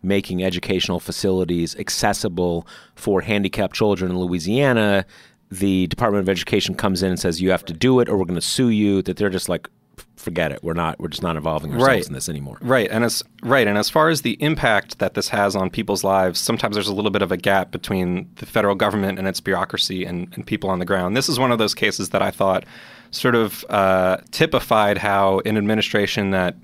[0.03, 5.05] making educational facilities accessible for handicapped children in Louisiana,
[5.51, 8.25] the Department of Education comes in and says you have to do it or we're
[8.25, 9.03] going to sue you.
[9.03, 9.69] That they're just like,
[10.25, 10.61] forget it.
[10.64, 10.99] We're not.
[10.99, 12.07] We're just not involving ourselves Right.
[12.07, 12.59] in this anymore.
[12.61, 16.03] Right, and as right, and as far as the impact that this has on people's
[16.03, 19.41] lives, sometimes there's a little bit of a gap between the federal government and its
[19.41, 21.16] bureaucracy and, and people on the ground.
[21.16, 22.64] This is one of those cases that I thought
[23.12, 26.57] sort of uh, typified how an administration that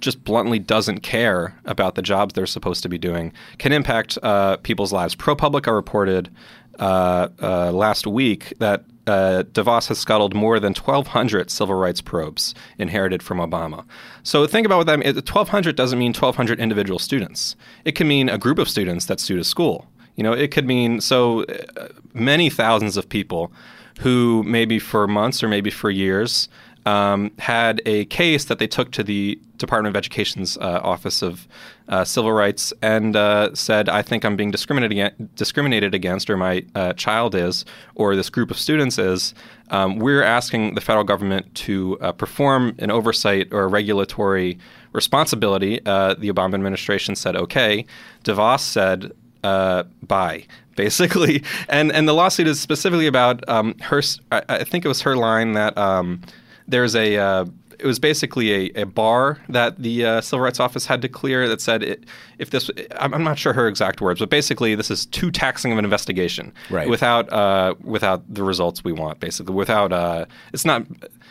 [0.00, 4.56] just bluntly doesn't care about the jobs they're supposed to be doing can impact uh,
[4.58, 5.14] people's lives.
[5.14, 6.30] ProPublica reported
[6.78, 12.54] uh, uh, last week that uh, DeVos has scuttled more than 1,200 civil rights probes
[12.78, 13.84] inherited from Obama.
[14.22, 15.14] So think about what that means.
[15.14, 17.56] 1,200 doesn't mean 1,200 individual students.
[17.84, 19.86] It can mean a group of students that sued a school.
[20.16, 23.52] You know, it could mean so uh, many thousands of people
[24.00, 26.48] who maybe for months or maybe for years
[26.86, 31.46] um, had a case that they took to the Department of Education's uh, Office of
[31.88, 36.94] uh, Civil Rights and uh, said, "I think I'm being discriminated against, or my uh,
[36.94, 37.64] child is,
[37.94, 39.34] or this group of students is."
[39.68, 44.58] Um, we're asking the federal government to uh, perform an oversight or a regulatory
[44.92, 45.84] responsibility.
[45.86, 47.84] Uh, the Obama administration said, "Okay."
[48.24, 49.12] DeVos said,
[49.44, 54.00] uh, "Bye." Basically, and and the lawsuit is specifically about um, her.
[54.32, 55.76] I, I think it was her line that.
[55.76, 56.22] Um,
[56.70, 57.44] there's a uh,
[57.78, 61.48] it was basically a, a bar that the uh, civil rights office had to clear
[61.48, 62.04] that said it,
[62.38, 65.72] if this I'm, I'm not sure her exact words but basically this is too taxing
[65.72, 66.88] of an investigation Right.
[66.90, 70.86] without uh, without the results we want basically without uh, it's not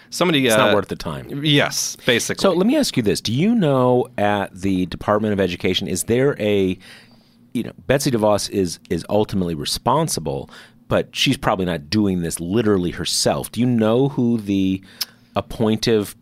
[0.10, 1.26] somebody It's uh, not worth the time.
[1.46, 5.40] yes basically So let me ask you this: Do you know at the Department of
[5.40, 6.78] Education is there a,
[7.54, 10.50] you know, Betsy DeVos is is ultimately responsible,
[10.88, 13.52] but she's probably not doing this literally herself.
[13.52, 14.82] Do you know who the
[15.36, 16.16] appointive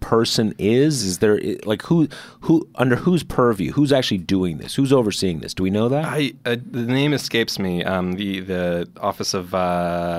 [0.00, 1.02] person is?
[1.04, 2.08] Is there like who
[2.40, 3.70] who under whose purview?
[3.72, 4.74] Who's actually doing this?
[4.74, 5.52] Who's overseeing this?
[5.52, 6.04] Do we know that?
[6.06, 7.84] I uh, the name escapes me.
[7.84, 9.58] Um, the the office of uh,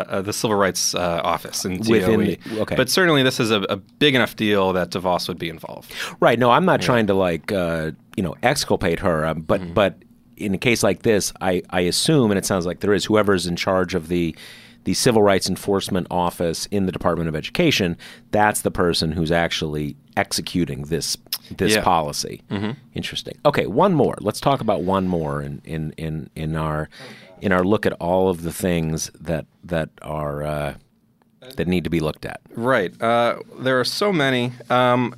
[0.08, 1.90] uh, the Civil Rights uh, Office in DOE.
[1.92, 2.76] Within the- okay.
[2.76, 5.92] But certainly this is a, a big enough deal that DeVos would be involved.
[6.20, 6.38] Right.
[6.38, 9.74] No, I'm not trying to like uh, you know exculpate her, um, but Mm-hmm.
[9.74, 9.96] but
[10.38, 13.48] in a case like this, I I assume, and it sounds like there is whoever's
[13.48, 14.36] in charge of the
[14.84, 17.98] the civil rights enforcement office in the Department of Education.
[18.32, 21.18] That's the person who's actually executing this
[21.58, 21.84] this Yeah.
[21.84, 22.42] policy.
[22.94, 23.38] Interesting.
[23.46, 24.16] Okay, one more.
[24.22, 26.90] Let's talk about one more in in in in our
[27.42, 30.44] in our look at all of the things that that are.
[30.44, 30.74] Uh,
[31.58, 32.40] that need to be looked at.
[32.56, 32.94] Right.
[33.02, 34.52] Uh, there are so many.
[34.70, 35.16] Um,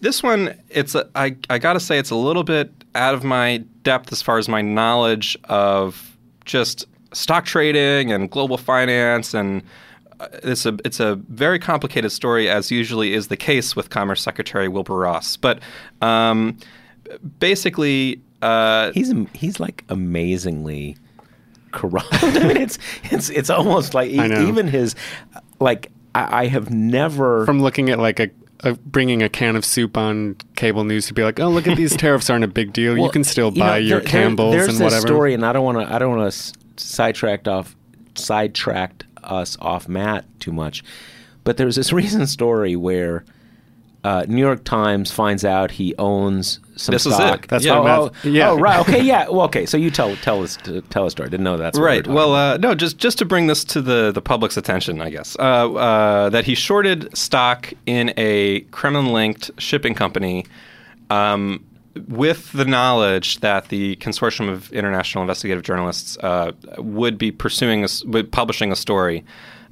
[0.00, 3.24] this one, it's a, I, I got to say, it's a little bit out of
[3.24, 6.84] my depth as far as my knowledge of just
[7.14, 9.62] stock trading and global finance, and
[10.20, 14.22] uh, it's a it's a very complicated story, as usually is the case with Commerce
[14.22, 15.36] Secretary Wilbur Ross.
[15.36, 15.60] But
[16.02, 16.56] um,
[17.38, 20.96] basically, uh, He's he's like amazingly
[21.72, 22.08] corrupt.
[22.22, 24.46] I mean, it's it's it's almost like I know.
[24.46, 24.94] even his
[25.60, 29.64] like I, I have never From looking at like a, a bringing a can of
[29.64, 32.72] soup on cable news to be like, oh, look at these tariffs aren't a big
[32.72, 32.96] deal.
[32.96, 35.06] you can still you know, buy your there- there- Campbell's there's and this whatever.
[35.06, 37.74] story, and I don't want to I don't want to sidetracked off
[38.14, 40.84] sidetracked us off Matt too much,
[41.44, 43.24] but there's this recent story where.
[44.02, 47.44] Uh, New York Times finds out he owns some This is stock.
[47.44, 47.48] it.
[47.48, 48.50] That's oh, what oh, Matt- yeah.
[48.50, 48.80] oh, right.
[48.80, 49.26] Okay, yeah.
[49.30, 49.64] Well, okay.
[49.64, 50.58] So you tell tell us
[50.90, 51.30] tell a story.
[51.30, 52.06] Didn't know that's what we were Right.
[52.06, 55.36] Well, uh, no, just just to bring this to the the public's attention, I guess
[55.38, 60.44] uh, uh, that he shorted stock in a Kremlin-linked shipping company.
[61.08, 61.64] Um,
[62.08, 67.84] with the knowledge that the consortium of international investigative journalists uh, would be pursuing, a,
[67.84, 69.24] s- would publishing a story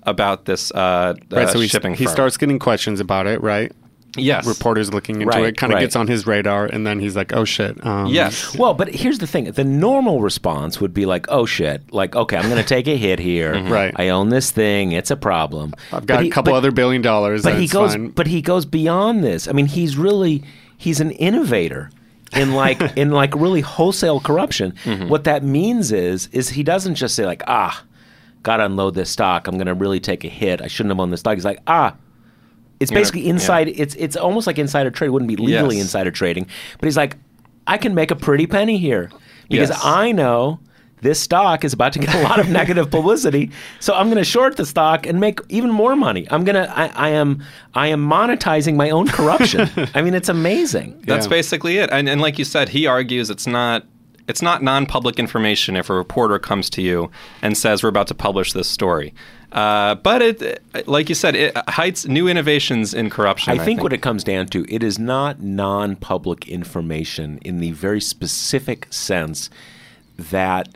[0.05, 2.12] about this uh, right, uh, so he, shipping he firm.
[2.12, 3.73] starts getting questions about it, right?
[4.18, 5.81] yes, Reporters looking into Right, it, kind of right.
[5.81, 7.83] gets on his radar, and then he's like, oh shit.
[7.87, 11.91] Um, Yes, Well, but here's the thing: the normal response would be like, "Oh shit!"
[11.95, 13.59] Like, okay, I'm going to take a hit here.
[13.64, 13.91] Right.
[13.97, 14.93] I own this thing.
[14.93, 15.73] It's a problem.
[15.95, 17.43] I've got But a he- couple but- other billion dollars.
[17.43, 17.93] But he goes.
[17.95, 18.11] fine.
[18.11, 19.49] But he goes beyond this.
[19.49, 20.43] I mean, he's really
[20.77, 21.89] he's an innovator
[22.35, 24.72] in like in like really wholesale corruption.
[24.85, 25.09] Mm-hmm.
[25.09, 27.85] What that means is is he doesn't just say like, "Ah,
[28.43, 29.47] got to unload this stock.
[29.47, 30.61] I'm to really take a hit.
[30.62, 31.95] I shouldn't have owned this stock." He's like, "Ah."
[32.80, 33.68] It's gonna- basically inside.
[33.68, 35.07] It's it's almost like insider trade.
[35.09, 35.85] It wouldn't be legally Yes.
[35.85, 36.47] insider trading,
[36.80, 37.16] but he's like,
[37.66, 39.11] I can make a pretty penny here
[39.49, 39.80] because Yes.
[39.85, 40.59] I know
[41.03, 43.50] this stock is about to get a lot of negative publicity.
[43.80, 46.26] So I'm going to short the stock and make even more money.
[46.30, 46.72] I'm gonna.
[46.74, 47.44] I, I am.
[47.74, 49.68] I am monetizing my own corruption.
[49.94, 51.03] I mean, it's amazing.
[51.07, 51.90] That's basically it.
[51.90, 53.84] And, and like you said, he argues it's not
[54.28, 57.11] it's not non-public information if a reporter comes to you
[57.42, 59.12] and says we're about to publish this story.
[59.50, 63.53] Uh, but it, like you said, it hides new innovations in corruption.
[63.53, 68.00] I think what it comes down to, it is not non-public information in the very
[68.00, 69.50] specific sense
[70.16, 70.68] that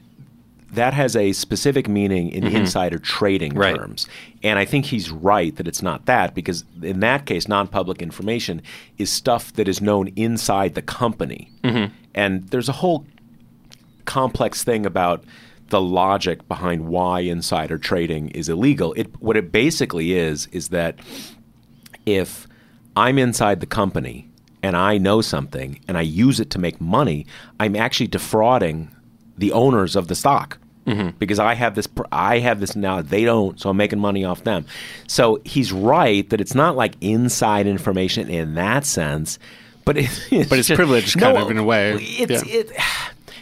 [0.76, 3.58] that has a specific meaning in insider trading Mm-hmm.
[3.58, 3.76] Right.
[3.76, 4.08] terms.
[4.42, 8.62] And I think he's right that it's not that because in that case, non-public information
[8.98, 11.50] is stuff that is known inside the company.
[11.62, 11.92] Mm-hmm.
[12.14, 13.04] And there's a whole
[14.04, 15.24] complex thing about
[15.68, 18.92] the logic behind why insider trading is illegal.
[18.94, 20.98] It what it basically is is that
[22.04, 22.46] if
[22.96, 24.28] I'm inside the company
[24.62, 27.26] and I know something and I use it to make money,
[27.58, 28.94] I'm actually defrauding
[29.36, 30.58] the owners of the stock.
[30.86, 31.10] Mm-hmm.
[31.18, 33.02] Because I have this, I have this now.
[33.02, 34.64] They don't, so I'm making money off them.
[35.08, 39.38] So he's right that it's not like inside information in that sense,
[39.84, 41.94] but it, it's But it's just- privileged kind of in a way.
[42.00, 42.60] It's Yeah.
[42.60, 42.70] it.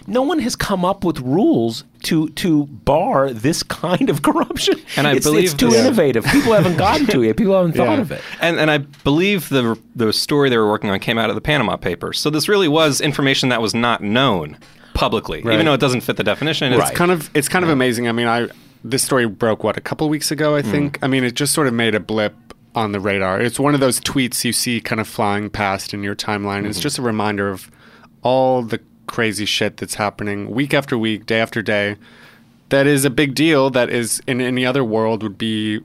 [0.07, 4.79] No one has come up with rules to to bar this kind of corruption.
[4.99, 6.25] And I it's, believe it's too this- innovative.
[6.27, 7.39] People haven't gotten to it.
[7.39, 8.01] People haven't thought Yeah.
[8.03, 8.21] of it.
[8.41, 11.41] And, and I believe the the story they were working on came out of the
[11.41, 12.19] Panama Papers.
[12.21, 14.59] So this really was information that was not known
[14.95, 15.55] publicly, Right.
[15.55, 16.73] even though it doesn't fit the definition.
[16.73, 16.95] It's Right.
[16.95, 18.09] kind of it's kind of amazing.
[18.09, 18.49] I mean, I
[18.83, 20.71] this story broke what a couple weeks ago, I Mm.
[20.71, 20.99] think.
[21.03, 22.35] I mean, it just sort of made a blip
[22.75, 23.41] on the radar.
[23.41, 26.59] It's one of those tweets you see kind of flying past in your timeline.
[26.61, 26.67] Mm-hmm.
[26.67, 27.71] It's just a reminder of
[28.23, 31.97] all the crazy shit that's happening week after week, day after day.
[32.71, 33.71] That is a big deal.
[33.71, 35.81] That is in any other world would be.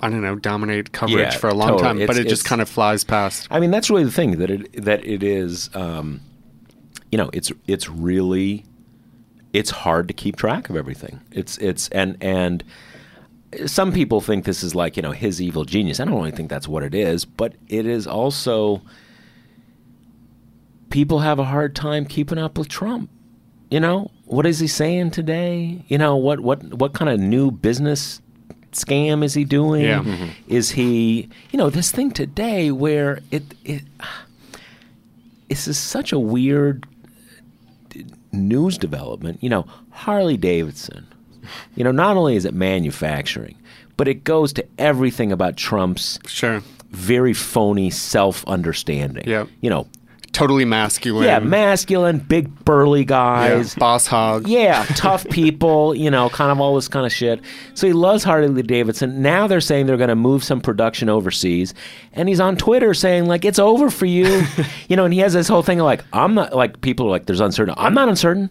[0.00, 1.82] I don't know, dominate coverage Yeah, for a long totally.
[2.00, 3.48] time, but it just kind of flies past.
[3.50, 5.70] I mean, that's really the thing that it that it is.
[5.72, 6.20] Um,
[7.14, 8.64] you know, it's it's really
[9.52, 11.20] it's hard to keep track of everything.
[11.30, 12.64] It's it's and and
[13.66, 16.00] some people think this is like you know his evil genius.
[16.00, 18.82] I don't really think that's what it is, but it is also
[20.90, 23.08] people have a hard time keeping up with Trump.
[23.70, 25.84] You know, what is he saying today?
[25.86, 28.20] You know, what what what kind of new business
[28.72, 29.82] scam is he doing?
[29.84, 30.02] Yeah.
[30.02, 30.30] Mhm.
[30.48, 33.82] Is he, you know, this thing today where it it
[35.48, 36.84] this is such a weird
[38.34, 39.42] news development.
[39.42, 41.06] You know, Harley Davidson.
[41.76, 43.56] You know, not only is it manufacturing,
[43.96, 46.62] but it goes to everything about Trump's Sure.
[46.90, 49.24] very phony self understanding.
[49.28, 49.48] Yep.
[49.60, 49.86] You know,
[50.34, 51.24] Totally masculine.
[51.24, 53.74] yeah, masculine, big burly guys.
[53.74, 53.78] Yeah.
[53.78, 54.48] Boss hog.
[54.48, 57.40] Yeah, tough people, you know, kind of all this kind of shit.
[57.74, 59.22] So he loves Harley Davidson.
[59.22, 61.72] Now they're saying they're going to move some production overseas,
[62.12, 64.42] and he's on Twitter saying like it's over for you,
[64.88, 65.04] you know.
[65.04, 67.40] And he has this whole thing of like I'm not like people are like there's
[67.40, 67.74] uncertain.
[67.78, 68.50] I'm not uncertain.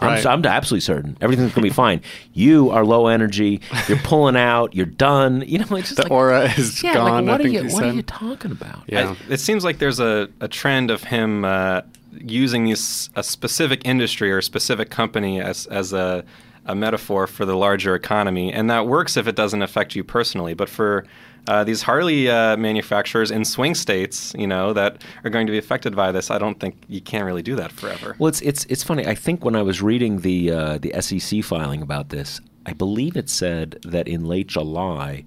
[0.00, 2.00] I'm, I'm absolutely certain everything's going to be fine.
[2.32, 3.60] You are low energy.
[3.88, 4.74] You're pulling out.
[4.74, 5.42] You're done.
[5.46, 7.26] You know, it's just The like, aura is yeah, gone.
[7.26, 8.82] like what I are you he what are you talking about?
[8.86, 9.14] Yeah.
[9.28, 11.82] I- it seems like there's a, a trend of him uh,
[12.18, 16.24] using these, a specific industry or a specific company as, as a,
[16.66, 18.52] a metaphor for the larger economy.
[18.52, 20.54] And that works if it doesn't affect you personally.
[20.54, 21.04] But for
[21.46, 25.58] uh, these Harley uh, manufacturers in swing states, you know, that are going to be
[25.58, 28.16] affected by this, I don't think you can really do that forever.
[28.18, 29.06] Well, it's it's it's funny.
[29.06, 33.16] I think when I was reading the uh, the SEC filing about this, I believe
[33.16, 35.24] it said that in late July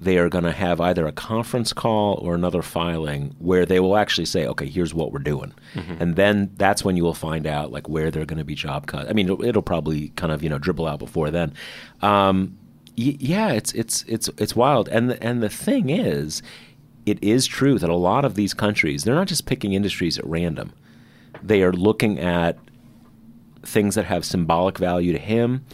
[0.00, 3.96] they are going to have either a conference call or another filing where they will
[3.96, 5.52] actually say, "Okay, here's what we're doing,"
[5.98, 8.86] and then that's when you will find out like where they're going to be job
[8.86, 9.10] cuts.
[9.10, 11.52] I mean, it'll, it'll probably kind of you know dribble out before then.
[12.00, 12.56] Um,
[12.98, 16.42] yeah, it's it's it's it's wild, and the, and the thing is,
[17.06, 20.26] it is true that a lot of these countries they're not just picking industries at
[20.26, 20.72] random
[21.42, 22.58] they are looking at
[23.62, 25.64] things that have symbolic value to him,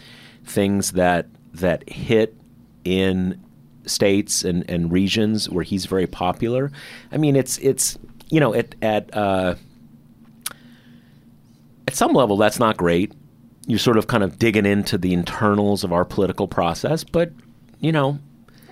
[0.44, 2.36] things that that hit
[2.84, 3.40] in
[3.86, 6.72] states and, and regions where he's very popular.
[7.12, 7.98] I mean, it's it's
[8.30, 9.54] you know at at uh,
[11.86, 13.12] at some level that's not great.
[13.66, 17.32] You're sort of kind of digging into the internals of our political process, but
[17.80, 18.18] you know,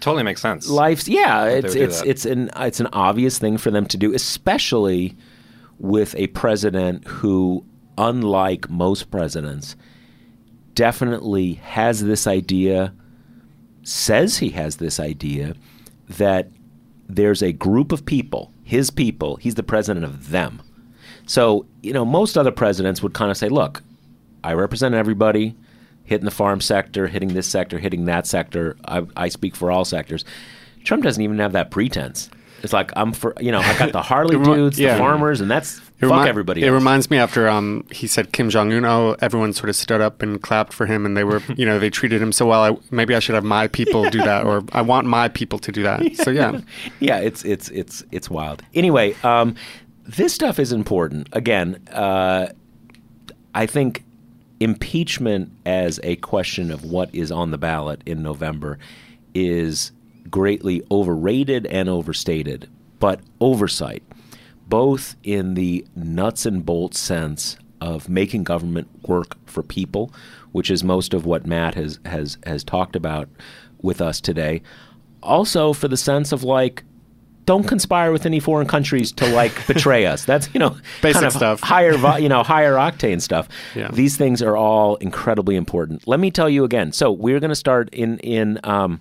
[0.01, 0.69] Totally makes sense.
[0.69, 5.17] life's yeah it's it's it's an it's an obvious thing for them to do especially
[5.79, 7.65] with a president who
[7.97, 9.77] unlike most presidents
[10.75, 12.93] definitely has this idea
[13.85, 15.55] says he has this idea
[16.09, 16.49] that
[17.09, 20.61] there's a group of people his people he's the president of them
[21.27, 23.83] so you know most other presidents would kind of say look
[24.45, 25.55] I represent everybody,
[26.05, 28.77] hitting the farm sector, hitting this sector, hitting that sector.
[28.87, 30.25] I, I speak for all sectors.
[30.85, 32.29] Trump doesn't even have that pretense.
[32.65, 34.93] It's like I'm for you know I got the Harley remi- dudes, yeah.
[34.93, 36.63] the farmers, and that's It fuck remi- everybody.
[36.63, 36.75] It else.
[36.75, 38.85] reminds me after um, he said Kim Jong Un.
[38.85, 41.81] Oh, everyone sort of stood up and clapped for him, and they were, you know,
[41.81, 42.63] they treated him so well.
[42.63, 45.73] I, maybe I should have my people do that, or I want my people to
[45.73, 46.03] do that.
[46.23, 46.61] So yeah,
[47.01, 48.63] yeah, it's it's it's it's wild.
[48.75, 49.57] Anyway, um,
[50.05, 51.29] this stuff is important.
[51.33, 52.47] Again, uh,
[53.57, 54.05] I think
[54.63, 58.79] impeachment as a question of what is on the ballot in November
[59.35, 59.91] is
[60.31, 64.05] greatly overrated and overstated, but oversight,
[64.69, 70.13] both in the nuts and bolts sense of making government work for people,
[70.53, 73.29] which is most of what Matt has has has talked about
[73.81, 74.63] with us today.
[75.25, 76.85] Also, for the sense of like
[77.45, 80.25] don't conspire with any foreign countries to like betray us.
[80.25, 81.61] That's you know Basic kind of stuff.
[81.61, 83.49] higher you know higher octane stuff.
[83.75, 83.91] Yeah.
[83.93, 86.07] These things are all incredibly important.
[86.07, 86.93] Let me tell you again.
[86.93, 89.01] So we're going to start in in um,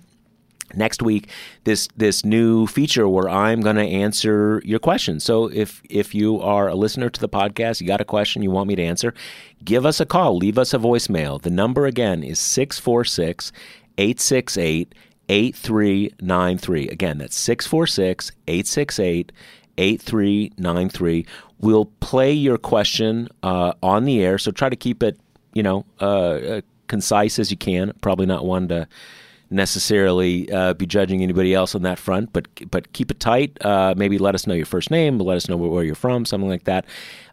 [0.74, 1.28] next week
[1.64, 5.24] this this new feature where I'm going to answer your questions.
[5.24, 8.50] So if if you are a listener to the podcast, you got a question you
[8.50, 9.14] want me to answer,
[9.64, 11.40] give us a call, leave us a voicemail.
[11.40, 13.52] The number again is 646
[13.98, 14.94] 868
[15.32, 16.88] 8393.
[16.88, 19.32] Again, that's 646 868
[19.78, 21.26] 8393.
[21.58, 25.18] We'll play your question uh, on the air, so try to keep it,
[25.54, 27.92] you know, uh, uh, concise as you can.
[28.02, 28.86] Probably not one to
[29.52, 33.56] necessarily uh, be judging anybody else on that front, but but keep it tight.
[33.64, 36.48] Uh, maybe let us know your first name, let us know where, you're from, something
[36.48, 36.84] like that.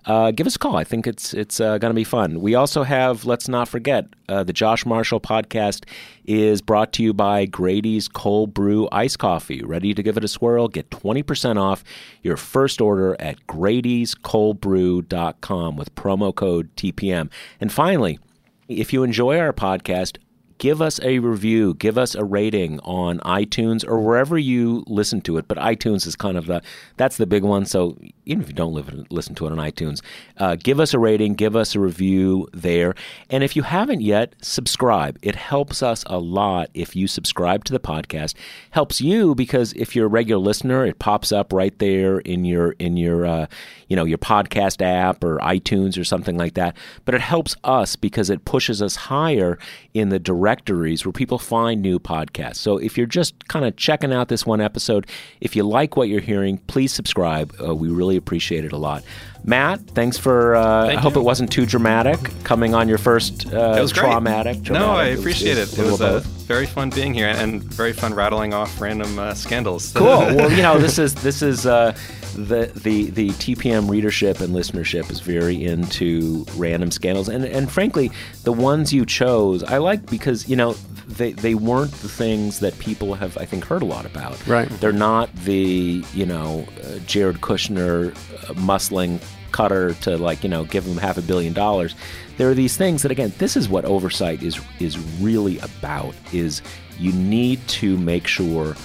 [0.05, 0.75] Uh, give us a call.
[0.75, 2.41] I think it's it's uh, going to be fun.
[2.41, 3.25] We also have.
[3.25, 5.85] Let's not forget uh, the Josh Marshall podcast
[6.25, 9.63] is brought to you by Grady's Cold Brew Ice Coffee.
[9.63, 10.67] Ready to give it a swirl?
[10.67, 11.83] Get twenty percent off
[12.23, 17.29] your first order at Grady'sColdBrew.com with promo code TPM.
[17.59, 18.19] And finally,
[18.67, 20.17] if you enjoy our podcast,
[20.59, 25.37] give us a review, give us a rating on iTunes or wherever you listen to
[25.37, 25.47] it.
[25.47, 26.61] But iTunes is kind of the
[26.97, 27.65] that's the big one.
[27.65, 30.01] So even if you don't live, listen to it on iTunes,
[30.37, 32.93] uh, give us a rating, give us a review there.
[33.29, 35.17] And if you haven't yet, subscribe.
[35.21, 38.35] It helps us a lot if you subscribe to the podcast.
[38.71, 42.71] Helps you because if you're a regular listener, it pops up right there in your
[42.73, 43.47] in your uh,
[43.87, 46.75] you know your podcast app or iTunes or something like that.
[47.05, 49.57] But it helps us because it pushes us higher
[49.93, 52.55] in the direct directories where people find new podcasts.
[52.55, 55.05] So if you're just kind of checking out this one episode,
[55.41, 57.53] if you like what you're hearing, please subscribe.
[57.61, 59.03] Uh, we really appreciate it a lot.
[59.45, 60.55] Matt, thanks for.
[60.55, 61.21] Uh, Thank I hope you.
[61.21, 64.11] it wasn't too dramatic coming on your first uh, It was great.
[64.11, 64.69] traumatic.
[64.69, 65.71] No, I appreciate it.
[65.73, 66.25] It a was little uh, both.
[66.45, 69.91] very fun being here and very fun rattling off random uh, scandals.
[69.95, 70.05] cool.
[70.07, 71.95] Well, you know, this is this is uh,
[72.35, 78.11] the the the TPM readership and listenership is very into random scandals, and and frankly,
[78.43, 80.73] the ones you chose I like because you know
[81.07, 84.45] they they weren't the things that people have I think heard a lot about.
[84.45, 84.69] Right.
[84.79, 89.19] They're not the you know uh, Jared Kushner uh, muscling
[89.51, 91.95] Qatar to like you know give him half a billion dollars.
[92.37, 96.15] There are these things that again, this is what oversight is is really about.
[96.31, 96.61] Is
[96.97, 98.75] you need to make sure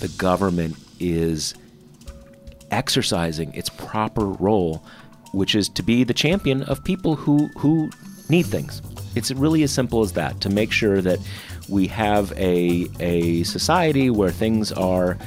[0.00, 1.54] the government is
[2.70, 4.82] exercising its proper role,
[5.32, 7.90] which is to be the champion of people who who
[8.28, 8.82] need things.
[9.14, 10.40] It's really as simple as that.
[10.40, 11.18] To make sure that
[11.68, 15.18] we have a a society where things are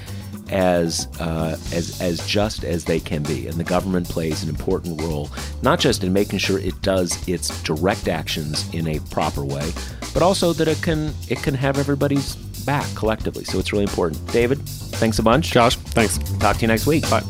[0.49, 5.01] as uh, as as just as they can be, and the government plays an important
[5.01, 5.29] role,
[5.61, 9.71] not just in making sure it does its direct actions in a proper way,
[10.13, 12.35] but also that it can it can have everybody's
[12.65, 13.43] back collectively.
[13.43, 14.25] So it's really important.
[14.31, 15.51] David, thanks a bunch.
[15.51, 16.17] Josh, thanks.
[16.39, 17.09] Talk to you next week.
[17.09, 17.23] Bye.